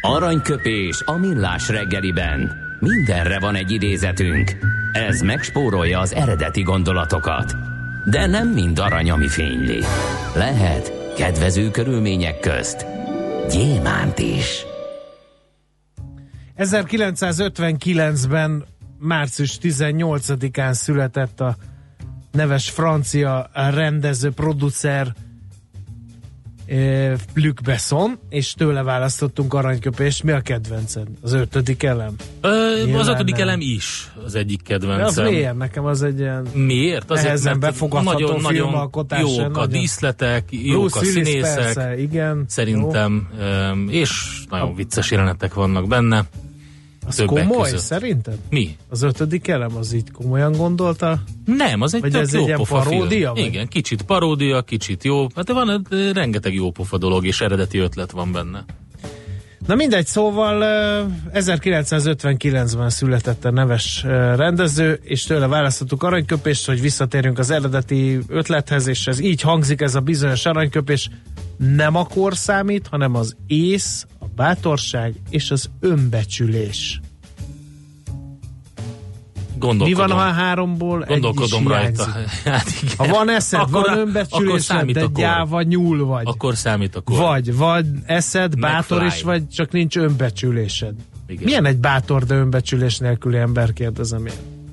[0.00, 2.52] Aranyköpés a millás reggeliben.
[2.80, 4.56] Mindenre van egy idézetünk.
[4.92, 7.54] Ez megspórolja az eredeti gondolatokat.
[8.10, 9.80] De nem mind arany, ami fényli.
[10.34, 12.86] Lehet kedvező körülmények közt
[13.50, 14.64] gyémánt is.
[16.56, 18.64] 1959-ben
[18.98, 21.56] március 18-án született a
[22.32, 25.14] neves francia rendező, producer
[27.34, 30.22] Luc Besson, és tőle választottunk aranyköpést.
[30.22, 31.06] Mi a kedvenced?
[31.22, 32.14] Az ötödik elem?
[32.40, 33.48] Ö, Nyilván az ötödik nem.
[33.48, 35.24] elem is az egyik De az kedvencem.
[35.24, 35.56] milyen?
[35.56, 36.46] Nekem az egy ilyen...
[36.54, 37.08] Miért?
[37.08, 42.44] Nehezen mert befogadható nagyon, filmalkotás, jók a nagyon- díszletek, jók Bruce a színészek, persze, igen.
[42.48, 46.24] szerintem, öm, és nagyon vicces jelenetek vannak benne.
[47.08, 47.80] Az többek komoly, között.
[47.80, 48.38] szerinted?
[48.50, 48.76] Mi?
[48.88, 51.22] Az ötödik elem az így komolyan gondolta?
[51.44, 53.46] Nem, az egy Vagy ez egy jó ilyen pofa paródia, film.
[53.46, 55.26] Igen, kicsit paródia, kicsit jó.
[55.34, 58.64] Hát van ö, rengeteg jó pofa dolog, és eredeti ötlet van benne.
[59.66, 64.02] Na mindegy, szóval eh, 1959-ben született a neves
[64.36, 69.94] rendező, és tőle választottuk aranyköpést, hogy visszatérjünk az eredeti ötlethez, és ez így hangzik, ez
[69.94, 71.10] a bizonyos aranyköpés
[71.56, 77.00] nem a kor számít, hanem az ész, a bátorság és az önbecsülés.
[79.60, 80.06] Mi Gondolkodom.
[80.06, 82.04] van, ha a háromból egy Gondolkodom rajta.
[82.12, 82.42] hiányzik?
[82.52, 82.94] Hát igen.
[82.96, 86.22] Ha van eszed, Akkor- van önbecsülésed, számít de gyáva nyúl vagy.
[86.26, 87.16] Akkor számít a kor.
[87.18, 90.94] Vagy, vagy eszed, bátor is vagy, csak nincs önbecsülésed.
[91.28, 91.42] Igen.
[91.44, 94.32] Milyen egy bátor, de önbecsülés nélküli ember, kérdezem én.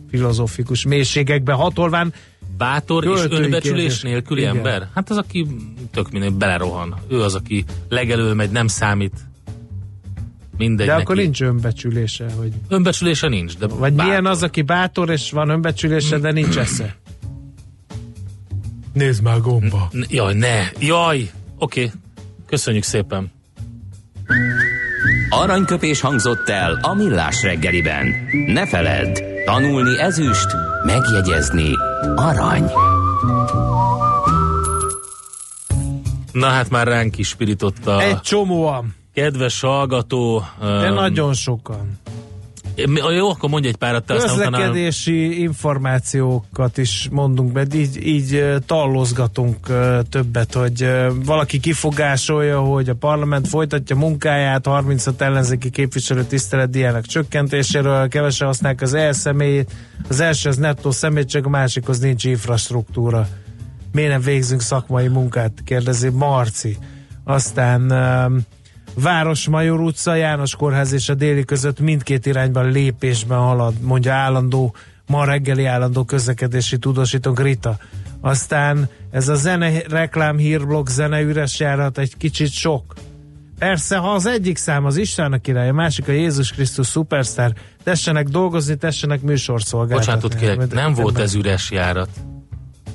[0.10, 2.14] Filozófikus mélységekbe hatolván.
[2.58, 4.02] Bátor és önbecsülés kérdés.
[4.02, 4.56] nélküli Igen.
[4.56, 4.88] ember?
[4.96, 5.48] Hát az, aki
[5.92, 6.96] tök mindegy belerohan.
[7.08, 9.14] Ő az, aki legelől megy, nem számít.
[10.58, 11.04] Mindegy De neki.
[11.04, 12.26] akkor nincs önbecsülése.
[12.38, 12.52] Hogy...
[12.68, 13.58] Önbecsülése nincs.
[13.58, 14.06] De Vagy bátor.
[14.06, 16.96] milyen az, aki bátor, és van önbecsülése, de nincs esze.
[18.94, 19.88] Nézd már gomba.
[19.92, 20.60] N- Jaj, ne!
[20.80, 21.30] Jaj!
[21.58, 21.84] Oké.
[21.84, 21.92] Okay.
[22.48, 23.32] Köszönjük szépen.
[25.30, 28.08] Aranyköpés hangzott el a millás reggeliben.
[28.48, 30.48] Ne feledd, tanulni ezüst,
[30.86, 31.70] megjegyezni
[32.16, 32.72] arany.
[36.32, 40.44] Na hát már ránk is spirította Egy csomóan, kedves hallgató.
[40.60, 42.00] de öm, nagyon sokan.
[43.16, 44.58] Jó, akkor mondj egy párat, te aztán utána...
[44.58, 49.58] Közlekedési információkat is mondunk, mert így, így tallozgatunk
[50.10, 50.90] többet, hogy
[51.26, 58.94] valaki kifogásolja, hogy a parlament folytatja munkáját, 35 ellenzéki képviselő tiszteletdíjának csökkentéséről, kevesen használják az
[58.94, 59.72] elszemélyét,
[60.10, 63.28] az első az nettó személy, csak a másikhoz nincs infrastruktúra.
[63.92, 65.52] Miért nem végzünk szakmai munkát?
[65.66, 66.78] Kérdezi Marci.
[67.24, 68.46] Aztán um,
[68.96, 74.76] Városmajor utca, János Kórház és a déli között mindkét irányban lépésben halad, mondja állandó,
[75.08, 77.78] ma reggeli állandó közlekedési tudósítónk Rita.
[78.22, 82.94] Aztán ez a zene reklám hírblog zene üres járat egy kicsit sok.
[83.60, 87.54] Persze, ha az egyik szám az Isten a király, a másik a Jézus Krisztus szupersztár,
[87.84, 90.14] tessenek dolgozni, tessenek műsorszolgáltatni.
[90.14, 92.10] Bocsánatot kérek, nem volt ez üres járat.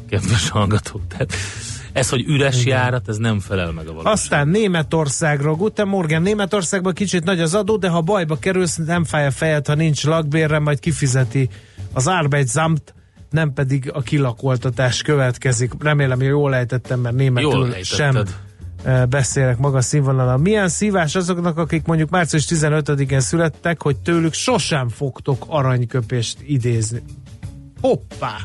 [0.09, 1.01] Kedves hallgató.
[1.09, 1.35] Tehát
[1.93, 4.13] ez, hogy üres járat, ez nem felel meg a valóságnak.
[4.13, 9.27] Aztán Németországról, Guten Morgen, Németországban kicsit nagy az adó, de ha bajba kerülsz, nem fáj
[9.27, 11.49] a fejed, ha nincs lakbérre, majd kifizeti
[11.93, 12.95] az Arbeitsamt,
[13.31, 15.73] nem pedig a kilakoltatás következik.
[15.79, 18.25] Remélem, hogy jól ejtettem, mert németül sem
[18.85, 20.41] eh, beszélek magas színvonalon.
[20.41, 27.03] Milyen szívás azoknak, akik mondjuk március 15-én születtek, hogy tőlük sosem fogtok aranyköpést idézni.
[27.81, 28.37] Hoppá!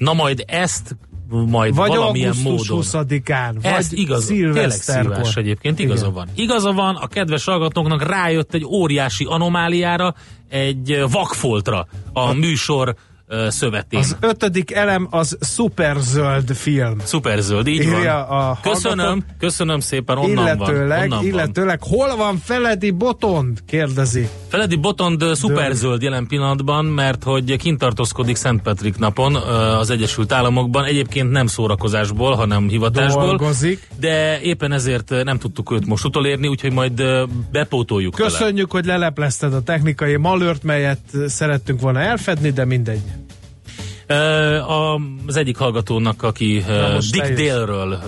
[0.00, 0.96] Na majd ezt
[1.28, 2.82] majd Vagy valamilyen módon.
[2.82, 6.14] 20-án, vagy Ez igaz, tényleg szívás egyébként, igaza Igen.
[6.14, 6.28] van.
[6.34, 10.14] Igaza van, a kedves hallgatóknak rájött egy óriási anomáliára,
[10.48, 12.94] egy vakfoltra a műsor
[13.30, 13.98] ö, szövetén.
[13.98, 16.98] Az ötödik elem az szuperzöld film.
[17.04, 18.38] Szuperzöld, így Írja van.
[18.38, 21.18] a köszönöm, köszönöm szépen, onnan illetőleg, van.
[21.18, 23.58] Onnan illetőleg hol van Feledi Botond?
[23.66, 24.20] Kérdezi.
[24.20, 24.30] van.
[24.48, 30.84] Feledi Botond szuperzöld jelen pillanatban, mert hogy kint tartózkodik Szent Petrik napon az Egyesült Államokban,
[30.84, 33.26] egyébként nem szórakozásból, hanem hivatásból.
[33.26, 33.88] Dolgozik.
[34.00, 37.02] De éppen ezért nem tudtuk őt most utolérni, úgyhogy majd
[37.52, 38.30] bepótoljuk vele.
[38.30, 43.00] Köszönjük, hogy leleplezted a technikai malört, melyet szerettünk volna elfedni, de mindegy.
[45.26, 46.64] Az egyik hallgatónak, aki
[47.10, 47.36] Dick jössz.
[47.36, 47.98] Dale-ről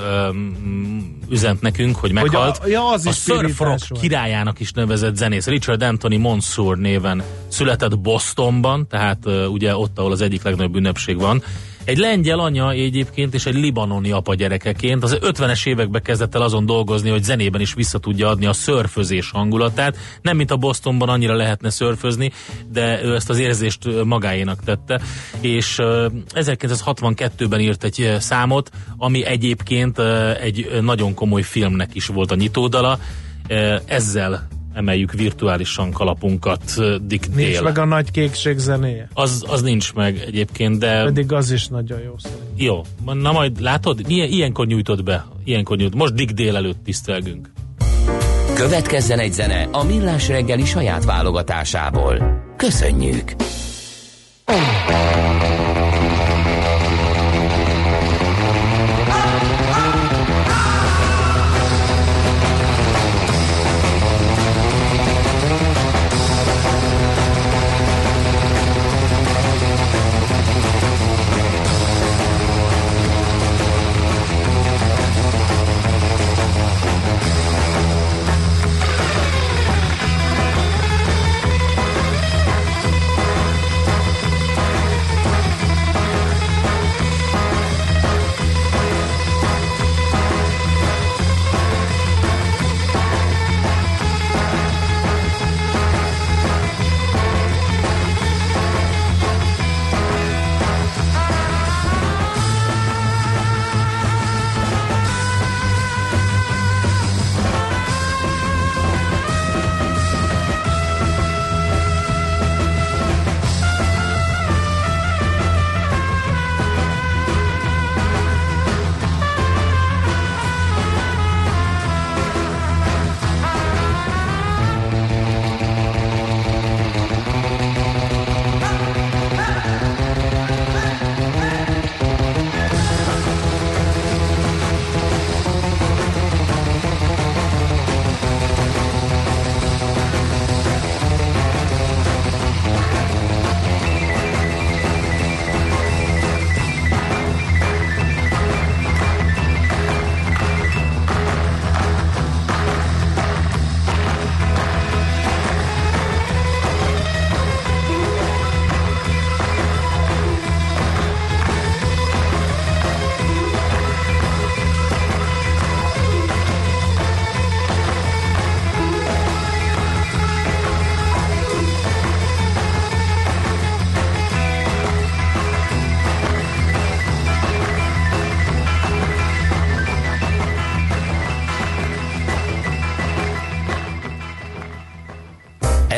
[1.31, 2.59] üzent nekünk, hogy meghalt.
[2.63, 7.23] a- ja, az a is surf rock királyának is nevezett zenész Richard Anthony Monsoor néven
[7.49, 11.43] született Bostonban, tehát ugye ott, ahol az egyik legnagyobb ünnepség van.
[11.85, 16.66] Egy lengyel anya egyébként és egy libanoni apa gyerekeként az 50-es években kezdett el azon
[16.66, 19.97] dolgozni, hogy zenében is vissza tudja adni a szörfözés hangulatát.
[20.22, 22.33] Nem mint a Bostonban annyira lehetne szörfözni,
[22.70, 25.01] de ő ezt az érzést magáénak tette.
[25.41, 29.99] És ö, 1962-ben írt egy számot, ami egyébként
[30.41, 32.99] egy nagyon komoly filmnek is volt a nyitódala.
[33.87, 39.09] Ezzel emeljük virtuálisan kalapunkat ö, Dick Nincs meg a nagy kékség zenéje.
[39.14, 42.47] Az, az nincs meg egyébként, de Pedig az is nagyon jó szerintem.
[42.57, 42.83] jó.
[43.23, 45.25] Na majd látod, ilyen, ilyenkor nyújtod be.
[45.45, 45.99] Ilyenkor nyújtod.
[45.99, 47.51] Most Dick Dale előtt tisztelgünk.
[48.55, 52.43] Következzen egy zene a Millás reggeli saját válogatásából.
[52.57, 53.33] Köszönjük!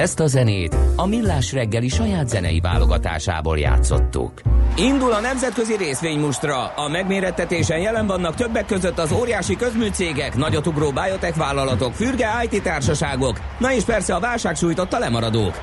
[0.05, 4.33] Ezt a zenét a Millás reggeli saját zenei válogatásából játszottuk.
[4.77, 6.67] Indul a nemzetközi részvénymustra.
[6.67, 13.41] A megmérettetésen jelen vannak többek között az óriási közműcégek, nagyotugró biotech vállalatok, fürge IT társaságok,
[13.59, 15.55] na és persze a válság sújtotta lemaradók.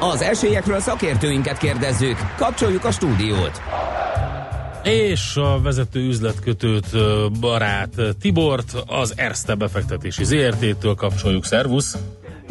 [0.00, 2.16] Az esélyekről szakértőinket kérdezzük.
[2.36, 3.62] Kapcsoljuk a stúdiót.
[4.82, 6.86] És a vezető üzletkötőt,
[7.40, 11.44] barát Tibort, az Erste befektetési ZRT-től kapcsoljuk.
[11.44, 11.96] Szervusz!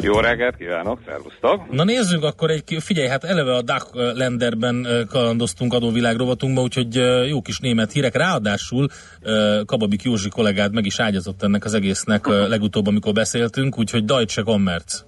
[0.00, 1.70] Jó reggelt kívánok, szervusztok!
[1.70, 6.94] Na nézzünk akkor egy, figyelj, hát eleve a DAC Lenderben ö, kalandoztunk adóvilág rovatunkba, úgyhogy
[7.28, 8.14] jó kis német hírek.
[8.16, 8.86] Ráadásul
[9.66, 15.06] Kababik Józsi kollégád meg is ágyazott ennek az egésznek legutóbb, amikor beszéltünk, úgyhogy Deutsche Commerz.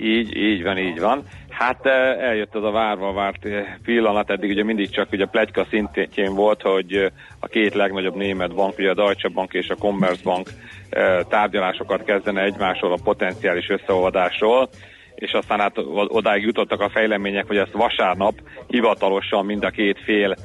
[0.00, 1.24] Így, így van, így van.
[1.60, 5.66] Hát eh, eljött az a várva várt eh, pillanat, eddig ugye mindig csak ugye plegyka
[5.70, 9.74] szintjén volt, hogy eh, a két legnagyobb német bank, ugye a Deutsche Bank és a
[9.74, 10.50] Commerzbank
[11.28, 14.68] tárgyalásokat kezdene egymásról a potenciális összeolvadásról,
[15.14, 18.34] és aztán hát odáig jutottak a fejlemények, hogy ezt vasárnap
[18.66, 20.36] hivatalosan mind a két fél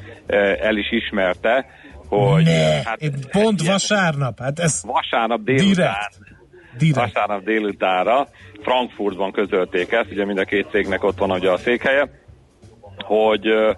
[0.62, 1.66] el is ismerte,
[2.08, 3.00] hogy ne, hát,
[3.32, 6.35] pont ilyen- vasárnap, hát ez vasárnap délután direkt.
[6.78, 7.14] Direkt.
[7.14, 8.28] vasárnap délutánra
[8.62, 12.10] Frankfurtban közölték ezt, ugye mind a két cégnek ott van ugye a székhelye,
[13.04, 13.72] hogy, ö,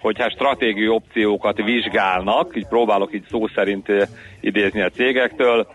[0.00, 3.86] hogy hát stratégiai opciókat vizsgálnak, így próbálok így szó szerint
[4.40, 5.66] idézni a cégektől,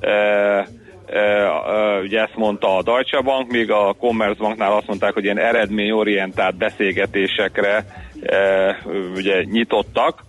[0.00, 0.60] Ö,
[1.06, 5.38] ö, ö, ugye ezt mondta a Deutsche Bank, míg a Commerzbanknál azt mondták, hogy ilyen
[5.38, 7.84] eredményorientált beszélgetésekre
[8.22, 8.70] ö,
[9.14, 10.24] ugye nyitottak.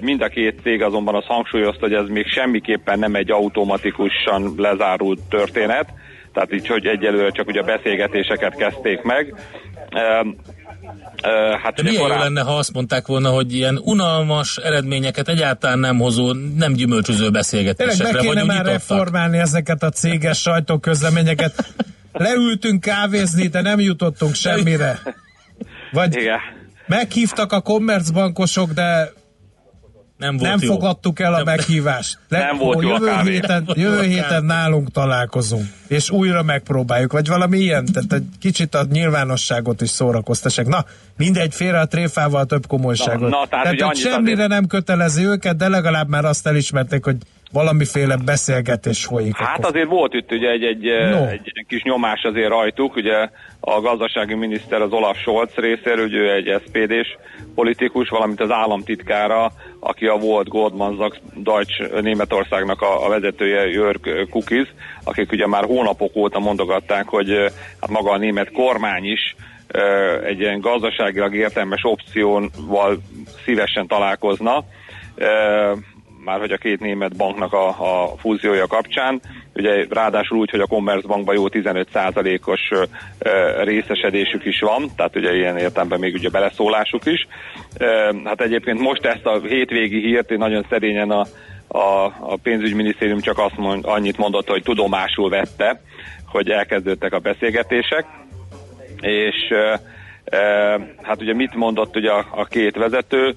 [0.00, 5.20] Mind a két cég azonban azt hangsúlyozta, hogy ez még semmiképpen nem egy automatikusan lezárult
[5.28, 5.88] történet,
[6.32, 9.34] tehát így, hogy egyelőre csak ugye a beszélgetéseket kezdték meg.
[11.62, 15.78] Hát De milyen jó korán- lenne, ha azt mondták volna, hogy ilyen unalmas eredményeket egyáltalán
[15.78, 18.88] nem hozó, nem gyümölcsöző Tényleg beszélgetésekre be kéne vagyunk már nyitottak.
[18.88, 21.54] reformálni ezeket a céges sajtóközleményeket.
[22.12, 24.98] Leültünk kávézni, de nem jutottunk semmire.
[25.92, 26.38] Vagy Igen.
[26.86, 29.12] meghívtak a kommercbankosok, de
[30.22, 30.72] Nem volt nem jó.
[30.72, 32.18] fogadtuk el a Nem- meghívást.
[32.28, 33.30] Nem volt jó a jövő kávé.
[33.32, 38.74] héten, jövő a héten nálunk találkozunk, és újra megpróbáljuk, vagy valami ilyen, tehát egy kicsit
[38.74, 40.66] a nyilvánosságot is szórakoztassák.
[40.66, 40.84] Na,
[41.16, 43.20] mindegy, félre a tréfával több komolyságot.
[43.20, 47.04] Na, na, tehát ugye hogy semmire azért- nem kötelezi őket, de legalább már azt elismerték,
[47.04, 47.16] hogy
[47.52, 49.36] valamiféle beszélgetés folyik.
[49.36, 49.70] Hát akkor.
[49.70, 51.26] azért volt itt ugye egy, egy, No.
[51.26, 53.28] egy, kis nyomás azért rajtuk, ugye
[53.60, 57.16] a gazdasági miniszter az Olaf Scholz részéről, ugye ő egy SPD-s
[57.54, 64.28] politikus, valamint az államtitkára, aki a volt Goldman Sachs Deutsch Németországnak a, a vezetője, Jörg
[64.30, 64.66] Kukiz,
[65.04, 67.30] akik ugye már hónapok óta mondogatták, hogy
[67.80, 69.36] hát maga a német kormány is
[70.24, 73.02] egy ilyen gazdaságilag értelmes opcióval
[73.44, 74.64] szívesen találkozna.
[76.24, 79.20] Már hogy a két német banknak a, a fúziója kapcsán.
[79.54, 82.84] Ugye ráadásul úgy, hogy a Commerzbankban jó 15%-os ö,
[83.18, 87.26] ö, részesedésük is van, tehát ugye ilyen értelemben még ugye beleszólásuk is.
[88.24, 91.26] Hát egyébként most ezt a hétvégi hírt én nagyon szerényen a,
[91.68, 95.80] a, a pénzügyminisztérium csak azt mond, annyit mondott, hogy tudomásul vette,
[96.26, 98.06] hogy elkezdődtek a beszélgetések,
[99.00, 99.74] és ö,
[101.02, 103.34] hát ugye mit mondott ugye a, a két vezető,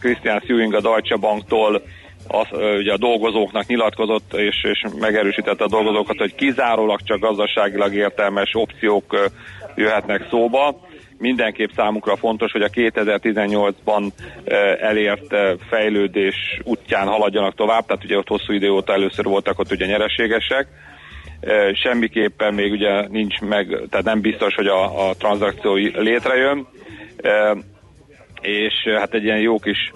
[0.00, 1.82] Christian Sewing a Deutsche Banktól
[2.28, 2.46] az,
[2.78, 9.30] ugye a dolgozóknak nyilatkozott és, és megerősítette a dolgozókat, hogy kizárólag csak gazdaságilag értelmes opciók
[9.74, 10.80] jöhetnek szóba.
[11.18, 14.08] Mindenképp számukra fontos, hogy a 2018-ban
[14.44, 15.34] ö, elért
[15.68, 20.68] fejlődés útján haladjanak tovább, tehát ugye ott hosszú idő óta először voltak ott ugye nyereségesek,
[21.72, 26.66] semmiképpen még ugye nincs meg, tehát nem biztos, hogy a, a tranzakció létrejön,
[28.40, 29.92] és hát egy ilyen jó kis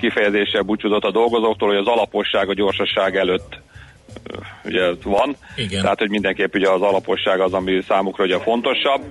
[0.00, 3.60] kifejezéssel búcsúzott a dolgozóktól, hogy az alaposság a gyorsaság előtt
[4.64, 5.82] ugye van, Igen.
[5.82, 9.02] tehát hogy mindenképp ugye az alaposság az, ami számukra ugye fontosabb.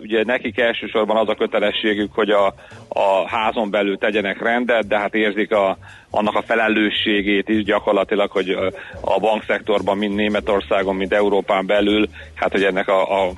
[0.00, 2.46] Ugye nekik elsősorban az a kötelességük, hogy a,
[2.88, 5.78] a házon belül tegyenek rendet, de hát érzik a,
[6.10, 8.56] annak a felelősségét is gyakorlatilag, hogy
[9.00, 13.32] a bankszektorban, mind Németországon, mind Európán belül, hát hogy ennek a, a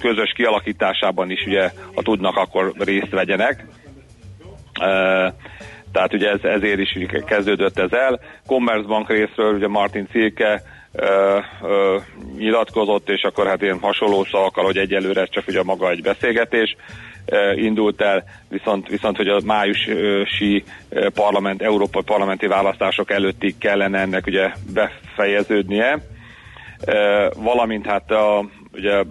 [0.00, 3.66] közös kialakításában is ugye, ha tudnak, akkor részt vegyenek.
[5.92, 8.20] Tehát ugye ez, ezért is kezdődött ez el.
[8.46, 10.62] Commerzbank részről ugye Martin Cirke
[10.92, 11.98] ö, ö,
[12.36, 16.76] nyilatkozott, és akkor hát ilyen hasonló szavakkal, hogy egyelőre ez csak ugye maga egy beszélgetés
[17.26, 20.64] ö, indult el, viszont, viszont hogy a májusi
[21.14, 25.98] parlament, európai parlamenti választások előttig kellene ennek ugye befejeződnie,
[27.34, 29.02] valamint hát a, ugye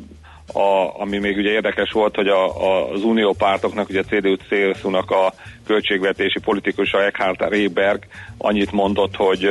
[0.53, 4.35] a, ami még ugye érdekes volt, hogy a, a, az unió pártoknak, ugye a CDU
[4.35, 5.33] CSU-nak a
[5.65, 8.03] költségvetési politikusa Eckhard Rehberg
[8.37, 9.49] annyit mondott, hogy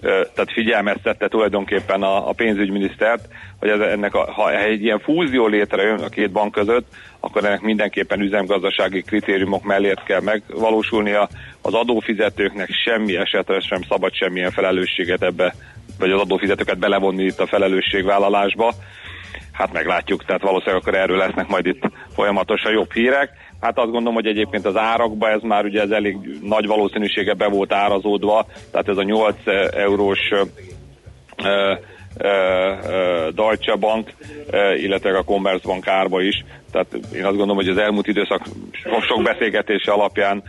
[0.00, 3.28] tehát figyelmeztette tulajdonképpen a, a pénzügyminisztert,
[3.58, 6.86] hogy ez, ennek a, ha egy ilyen fúzió létrejön a két bank között,
[7.20, 11.28] akkor ennek mindenképpen üzemgazdasági kritériumok mellett kell megvalósulnia.
[11.62, 15.54] Az adófizetőknek semmi esetre sem szabad semmilyen felelősséget ebbe,
[15.98, 18.74] vagy az adófizetőket belevonni itt a felelősségvállalásba.
[19.58, 21.82] Hát meglátjuk, tehát valószínűleg akkor erről lesznek majd itt
[22.14, 23.30] folyamatosan jobb hírek.
[23.60, 27.48] Hát azt gondolom, hogy egyébként az árakba ez már ugye ez elég nagy valószínűsége be
[27.48, 29.36] volt árazódva, tehát ez a 8
[29.70, 30.42] eurós ö,
[31.36, 31.74] ö,
[32.18, 34.12] ö, Deutsche Bank,
[34.76, 36.44] illetve a Commerzbank árba is.
[36.72, 38.42] Tehát én azt gondolom, hogy az elmúlt időszak
[38.72, 40.42] sok, sok beszélgetése alapján,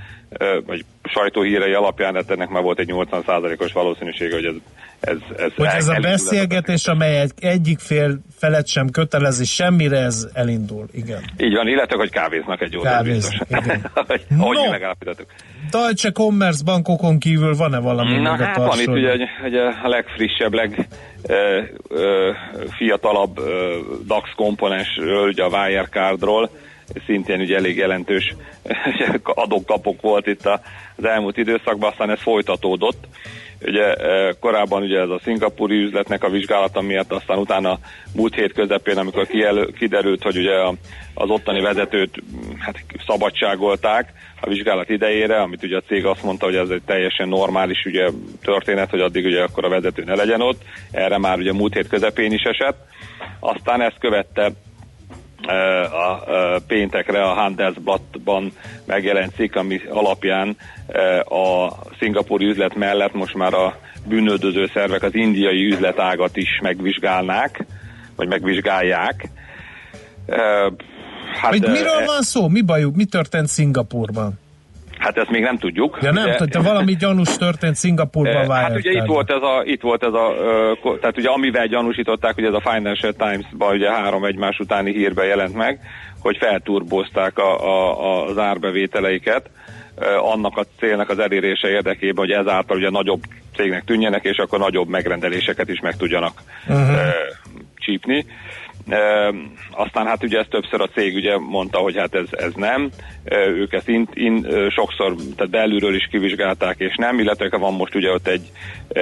[0.66, 4.54] vagy sajtóhírei alapján, hát ennek már volt egy 80%-os valószínűsége, hogy ez
[5.00, 10.28] ez, ez, Hogy ez a beszélgetés, amely egy, egyik fél felet sem kötelezi semmire, ez
[10.34, 10.86] elindul.
[10.92, 11.22] Igen.
[11.38, 13.64] Így van, illetve, hogy kávéznak egy Kávézni, biztos.
[13.64, 13.82] igen.
[14.08, 14.70] Hogy- Ahogy No.
[14.70, 15.26] megállapítottuk.
[15.72, 19.56] Deutsche Commerce bankokon kívül van-e valami Na még a hát van itt ugye, egy- egy
[19.84, 23.40] a legfrissebb, legfiatalabb
[24.08, 25.50] DAX komponensről, ugye a
[26.10, 26.50] Wirecardról,
[27.06, 28.36] szintén ugye elég jelentős
[29.24, 30.46] adókapok volt itt
[30.96, 33.08] az elmúlt időszakban, aztán ez folytatódott.
[33.62, 37.80] Ugye eh, korábban ugye ez a szingapúri üzletnek a vizsgálata miatt, aztán utána
[38.16, 39.28] múlt hét közepén, amikor
[39.78, 40.56] kiderült, hogy ugye
[41.14, 42.24] az ottani vezetőt
[42.58, 47.28] hát, szabadságolták a vizsgálat idejére, amit ugye a cég azt mondta, hogy ez egy teljesen
[47.28, 48.10] normális ugye,
[48.42, 50.62] történet, hogy addig ugye akkor a vezető ne legyen ott.
[50.92, 52.88] Erre már ugye múlt hét közepén is esett.
[53.40, 54.52] Aztán ezt követte
[55.92, 56.26] a
[56.68, 58.52] péntekre a Handelsblattban
[58.86, 60.58] megjelent cikk, ami alapján
[61.24, 61.70] a
[62.00, 67.66] szingapúri üzlet mellett most már a bűnöldöző szervek az indiai üzletágat is megvizsgálnák,
[68.16, 69.30] vagy megvizsgálják.
[71.42, 72.48] Hát, eh, miről van szó?
[72.48, 72.96] Mi bajuk?
[72.96, 74.40] Mi történt Szingapurban?
[75.00, 75.98] Hát ezt még nem tudjuk.
[76.02, 79.62] Ja nem, de- hogy valami gyanús történt Szingapurban Eh, Hát ugye itt volt ez a,
[79.64, 80.34] itt volt ez a,
[81.00, 85.56] tehát ugye amivel gyanúsították, hogy ez a Financial Times-ban ugye három egymás utáni hírben jelent
[85.56, 85.80] meg,
[86.20, 89.50] hogy felturbozták a, a, az árbevételeiket
[90.22, 93.22] annak a célnak az elérése érdekében, hogy ezáltal ugye nagyobb
[93.56, 96.74] cégnek tűnjenek, és akkor nagyobb megrendeléseket is meg tudjanak ö,
[97.76, 98.26] csípni.
[98.90, 99.34] E,
[99.72, 102.90] aztán hát ugye ezt többször a cég ugye mondta, hogy hát ez, ez nem.
[103.24, 107.96] E, ők ezt in, in, sokszor, tehát belülről is kivizsgálták, és nem, illetve van most
[107.96, 108.52] ugye ott egy
[108.90, 109.02] e,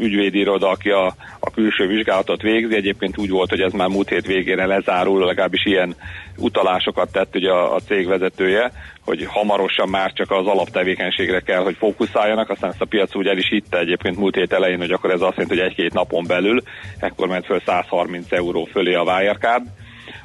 [0.00, 2.74] ügyvédiroda, aki a, a külső vizsgálatot végzi.
[2.74, 5.96] Egyébként úgy volt, hogy ez már múlt hét végére lezárul, legalábbis ilyen
[6.36, 8.72] utalásokat tett ugye a, a cég vezetője,
[9.04, 13.38] hogy hamarosan már csak az alaptevékenységre kell, hogy fókuszáljanak, aztán ezt a piac úgy el
[13.38, 16.62] is hitte egyébként múlt hét elején, hogy akkor ez azt jelenti, hogy egy-két napon belül,
[16.98, 19.66] ekkor ment föl 130 euró fölé a Wirecard,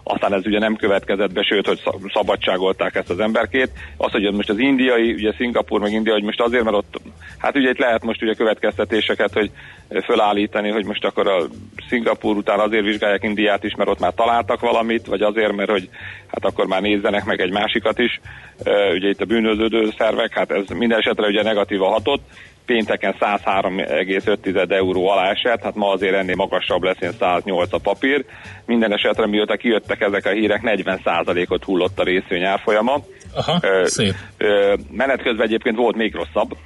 [0.04, 1.82] aztán ez ugye nem következett be, sőt, hogy
[2.14, 3.70] szabadságolták ezt az emberkét.
[3.98, 7.02] Az, hogy most az indiai, ugye Szingapur meg India, hogy most azért, mert ott,
[7.38, 9.52] hát ugye itt lehet most ugye következtetéseket, hogy
[10.04, 11.42] fölállítani, hogy most akkor a
[11.90, 15.90] Szingapur után azért vizsgálják Indiát is, mert ott már találtak valamit, vagy azért, mert hogy
[16.32, 18.20] hát akkor már nézzenek meg egy másikat is.
[18.94, 22.22] Ugye itt a bűnöződő szervek, hát ez minden esetre ugye negatíva hatott
[22.66, 28.26] pénteken 103,5 euró alá esett, hát ma azért ennél magasabb lesz, én 108 a papír.
[28.66, 33.04] Minden esetre mióta kijöttek ezek a hírek, 40%-ot hullott a részvény árfolyama.
[33.36, 34.14] Aha, ö, szép.
[34.38, 36.58] Ö, menet közben egyébként volt még rosszabb,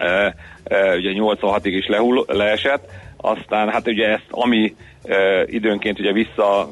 [0.00, 0.28] ö,
[0.64, 4.74] ö, ugye 86-ig is lehull, leesett, aztán hát ugye ezt, ami
[5.04, 6.70] ö, időnként ugye vissza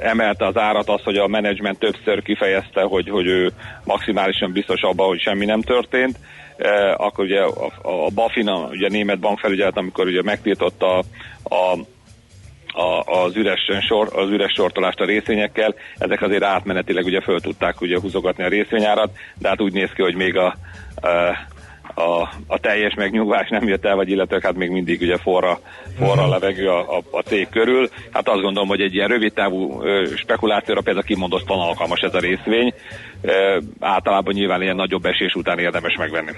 [0.00, 3.52] emelte az árat az, hogy a menedzsment többször kifejezte, hogy, hogy ő
[3.84, 6.18] maximálisan biztos abban, hogy semmi nem történt.
[6.56, 11.04] E, akkor ugye a, a BaFin, a, ugye a német bankfelügyelet, amikor ugye megtiltotta a,
[11.54, 11.76] a
[12.72, 17.80] a, az, üres sor, az üres sortolást a részvényekkel, ezek azért átmenetileg ugye föl tudták
[17.80, 20.46] ugye húzogatni a részvényárat, de hát úgy néz ki, hogy még a,
[20.94, 21.36] a
[21.98, 25.60] a, a teljes megnyugvás nem jött el, vagy illetve hát még mindig ugye forra,
[25.98, 26.30] forra uh-huh.
[26.30, 27.88] levegő a, a, a cég körül.
[28.10, 29.82] Hát azt gondolom, hogy egy ilyen rövid távú
[30.16, 32.72] spekulációra például kimondottan alkalmas ez a részvény.
[33.22, 36.30] E, általában nyilván ilyen nagyobb esés után érdemes megvenni.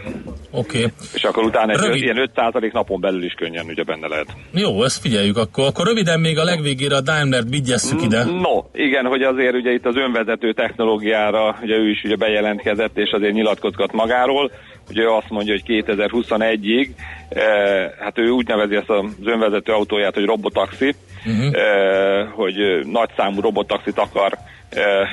[0.50, 0.78] Oké.
[0.78, 0.90] Okay.
[1.14, 2.02] És akkor utána egy Rövid...
[2.02, 4.26] ilyen 5% napon belül is könnyen ugye benne lehet.
[4.52, 5.66] Jó, ezt figyeljük akkor.
[5.66, 8.24] Akkor röviden még a legvégére a Daimler-t vigyesszük ide.
[8.24, 13.10] No, igen, hogy azért ugye itt az önvezető technológiára ugye ő is ugye bejelentkezett, és
[13.10, 14.50] azért nyilatkozgat magáról.
[14.90, 16.88] Ugye ő azt mondja, hogy 2021-ig,
[17.28, 20.94] eh, hát ő úgy nevezi ezt az önvezető autóját, hogy robotaxi,
[21.26, 22.28] uh-huh.
[22.28, 24.32] hogy nagy számú robotaxit akar
[24.68, 25.08] eh,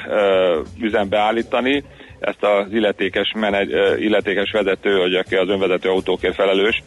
[0.79, 1.83] üzembe állítani.
[2.19, 3.69] Ezt az illetékes, menegy,
[3.99, 6.83] illetékes vezető, hogy aki az önvezető autókért felelős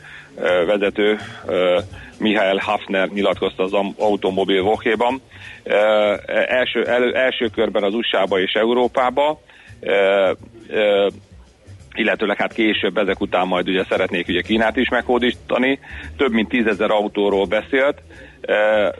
[0.66, 1.18] vezető,
[2.18, 5.22] Mihály Hafner nyilatkozta az automobil vokéban.
[6.46, 9.40] Első, el, első körben az USA-ba és Európába.
[12.00, 15.78] Illetőleg hát később ezek után majd ugye szeretnék ugye Kínát is meghódítani.
[16.16, 18.02] Több mint tízezer autóról beszélt,
[18.40, 18.54] e,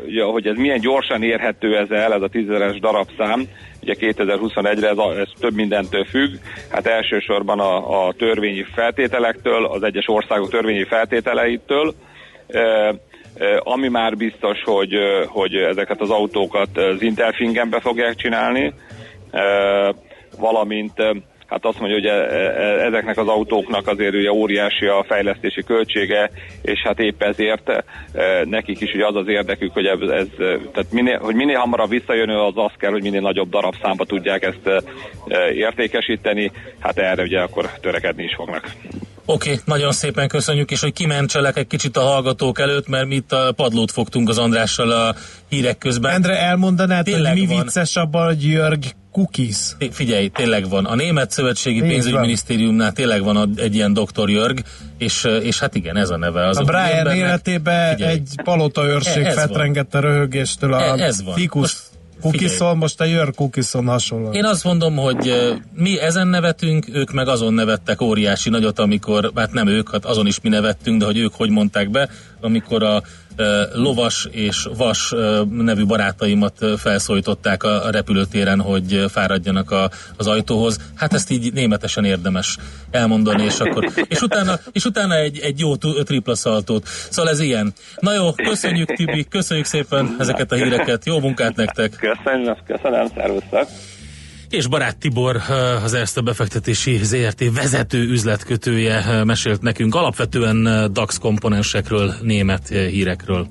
[0.07, 3.45] ugye, hogy ez milyen gyorsan érhető ez el, ez a tízezeres darabszám,
[3.83, 6.35] ugye 2021-re ez, a, ez több mindentől függ,
[6.71, 11.95] hát elsősorban a, a törvényi feltételektől, az egyes országok törvényi feltételeitől,
[12.49, 12.95] e, e,
[13.59, 14.95] ami már biztos, hogy,
[15.27, 18.73] hogy ezeket az autókat az Interfingenbe fogják csinálni,
[20.39, 21.03] valamint
[21.51, 26.31] hát azt mondja, hogy e, e, ezeknek az autóknak azért ugye óriási a fejlesztési költsége,
[26.63, 27.85] és hát épp ezért e,
[28.45, 30.27] nekik is ugye az az érdekük, hogy ez, ez
[30.73, 34.85] tehát minél, hogy minél hamarabb visszajön, az az kell, hogy minél nagyobb darabszámba tudják ezt
[35.55, 38.73] értékesíteni, hát erre ugye akkor törekedni is fognak.
[39.25, 43.15] Oké, okay, nagyon szépen köszönjük, és hogy kimentselek egy kicsit a hallgatók előtt, mert mi
[43.15, 45.15] itt a padlót fogtunk az Andrással a
[45.49, 46.13] hírek közben.
[46.13, 47.63] Endre, elmondanád, Tényleg hogy mi van.
[47.63, 48.83] vicces abban, hogy Jörg
[49.13, 49.77] cookies.
[49.91, 50.85] Figyelj, tényleg van.
[50.85, 54.63] A Német Szövetségi Pénzügyminisztériumnál tényleg van egy ilyen doktor Jörg,
[54.99, 56.47] és, és hát igen, ez a neve.
[56.47, 61.35] Az a Brian embernek, életében figyelj, egy palotaőrség e, fetrengette röhögéstől a e, ez van.
[61.35, 61.77] fikus
[62.21, 64.31] Kukiszon, most a Jörg Kukiszon hasonló.
[64.33, 69.53] Én azt mondom, hogy mi ezen nevetünk, ők meg azon nevettek óriási nagyot, amikor, hát
[69.53, 72.09] nem ők, hát azon is mi nevettünk, de hogy ők hogy mondták be,
[72.41, 73.03] amikor a
[73.75, 75.15] lovas és vas
[75.51, 80.79] nevű barátaimat felszólították a repülőtéren, hogy fáradjanak a, az ajtóhoz.
[80.95, 82.57] Hát ezt így németesen érdemes
[82.91, 86.87] elmondani, és akkor és utána, és utána egy, egy jó tripla szaltót.
[86.87, 87.73] Szóval ez ilyen.
[87.99, 91.91] Na jó, köszönjük Tibi, köszönjük szépen ezeket a híreket, jó munkát nektek!
[91.91, 93.69] Köszönöm, köszönöm, szervusztok!
[94.51, 95.37] És Barát Tibor,
[95.85, 103.47] az Erste befektetési ZRT vezető üzletkötője mesélt nekünk alapvetően DAX komponensekről, német hírekről.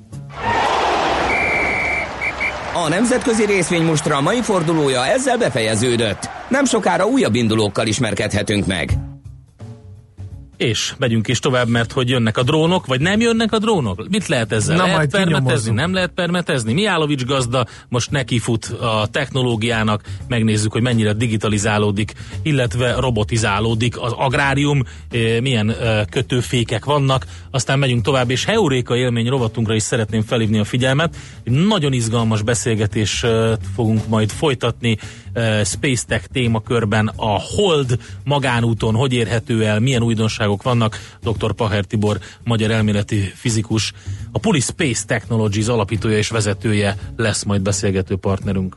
[2.74, 6.28] A nemzetközi részvénymustra mai fordulója ezzel befejeződött.
[6.48, 9.09] Nem sokára újabb indulókkal ismerkedhetünk meg.
[10.60, 14.08] És megyünk is tovább, mert hogy jönnek a drónok, vagy nem jönnek a drónok?
[14.08, 14.76] Mit lehet ezzel?
[14.76, 15.72] Na, lehet permetezni?
[15.72, 16.72] Nem lehet permetezni?
[16.72, 25.40] Miálovics gazda most nekifut a technológiának, megnézzük, hogy mennyire digitalizálódik, illetve robotizálódik az agrárium, eh,
[25.40, 30.64] milyen eh, kötőfékek vannak, aztán megyünk tovább, és Heuréka élmény rovatunkra is szeretném felhívni a
[30.64, 31.16] figyelmet.
[31.44, 34.98] Egy nagyon izgalmas beszélgetés eh, fogunk majd folytatni
[35.32, 40.98] eh, Space Tech témakörben a Hold magánúton, hogy érhető el, milyen újdonságok vannak.
[41.22, 41.52] Dr.
[41.52, 43.92] Paher Tibor, magyar elméleti fizikus,
[44.32, 48.76] a Puli Space Technologies alapítója és vezetője lesz majd beszélgető partnerünk.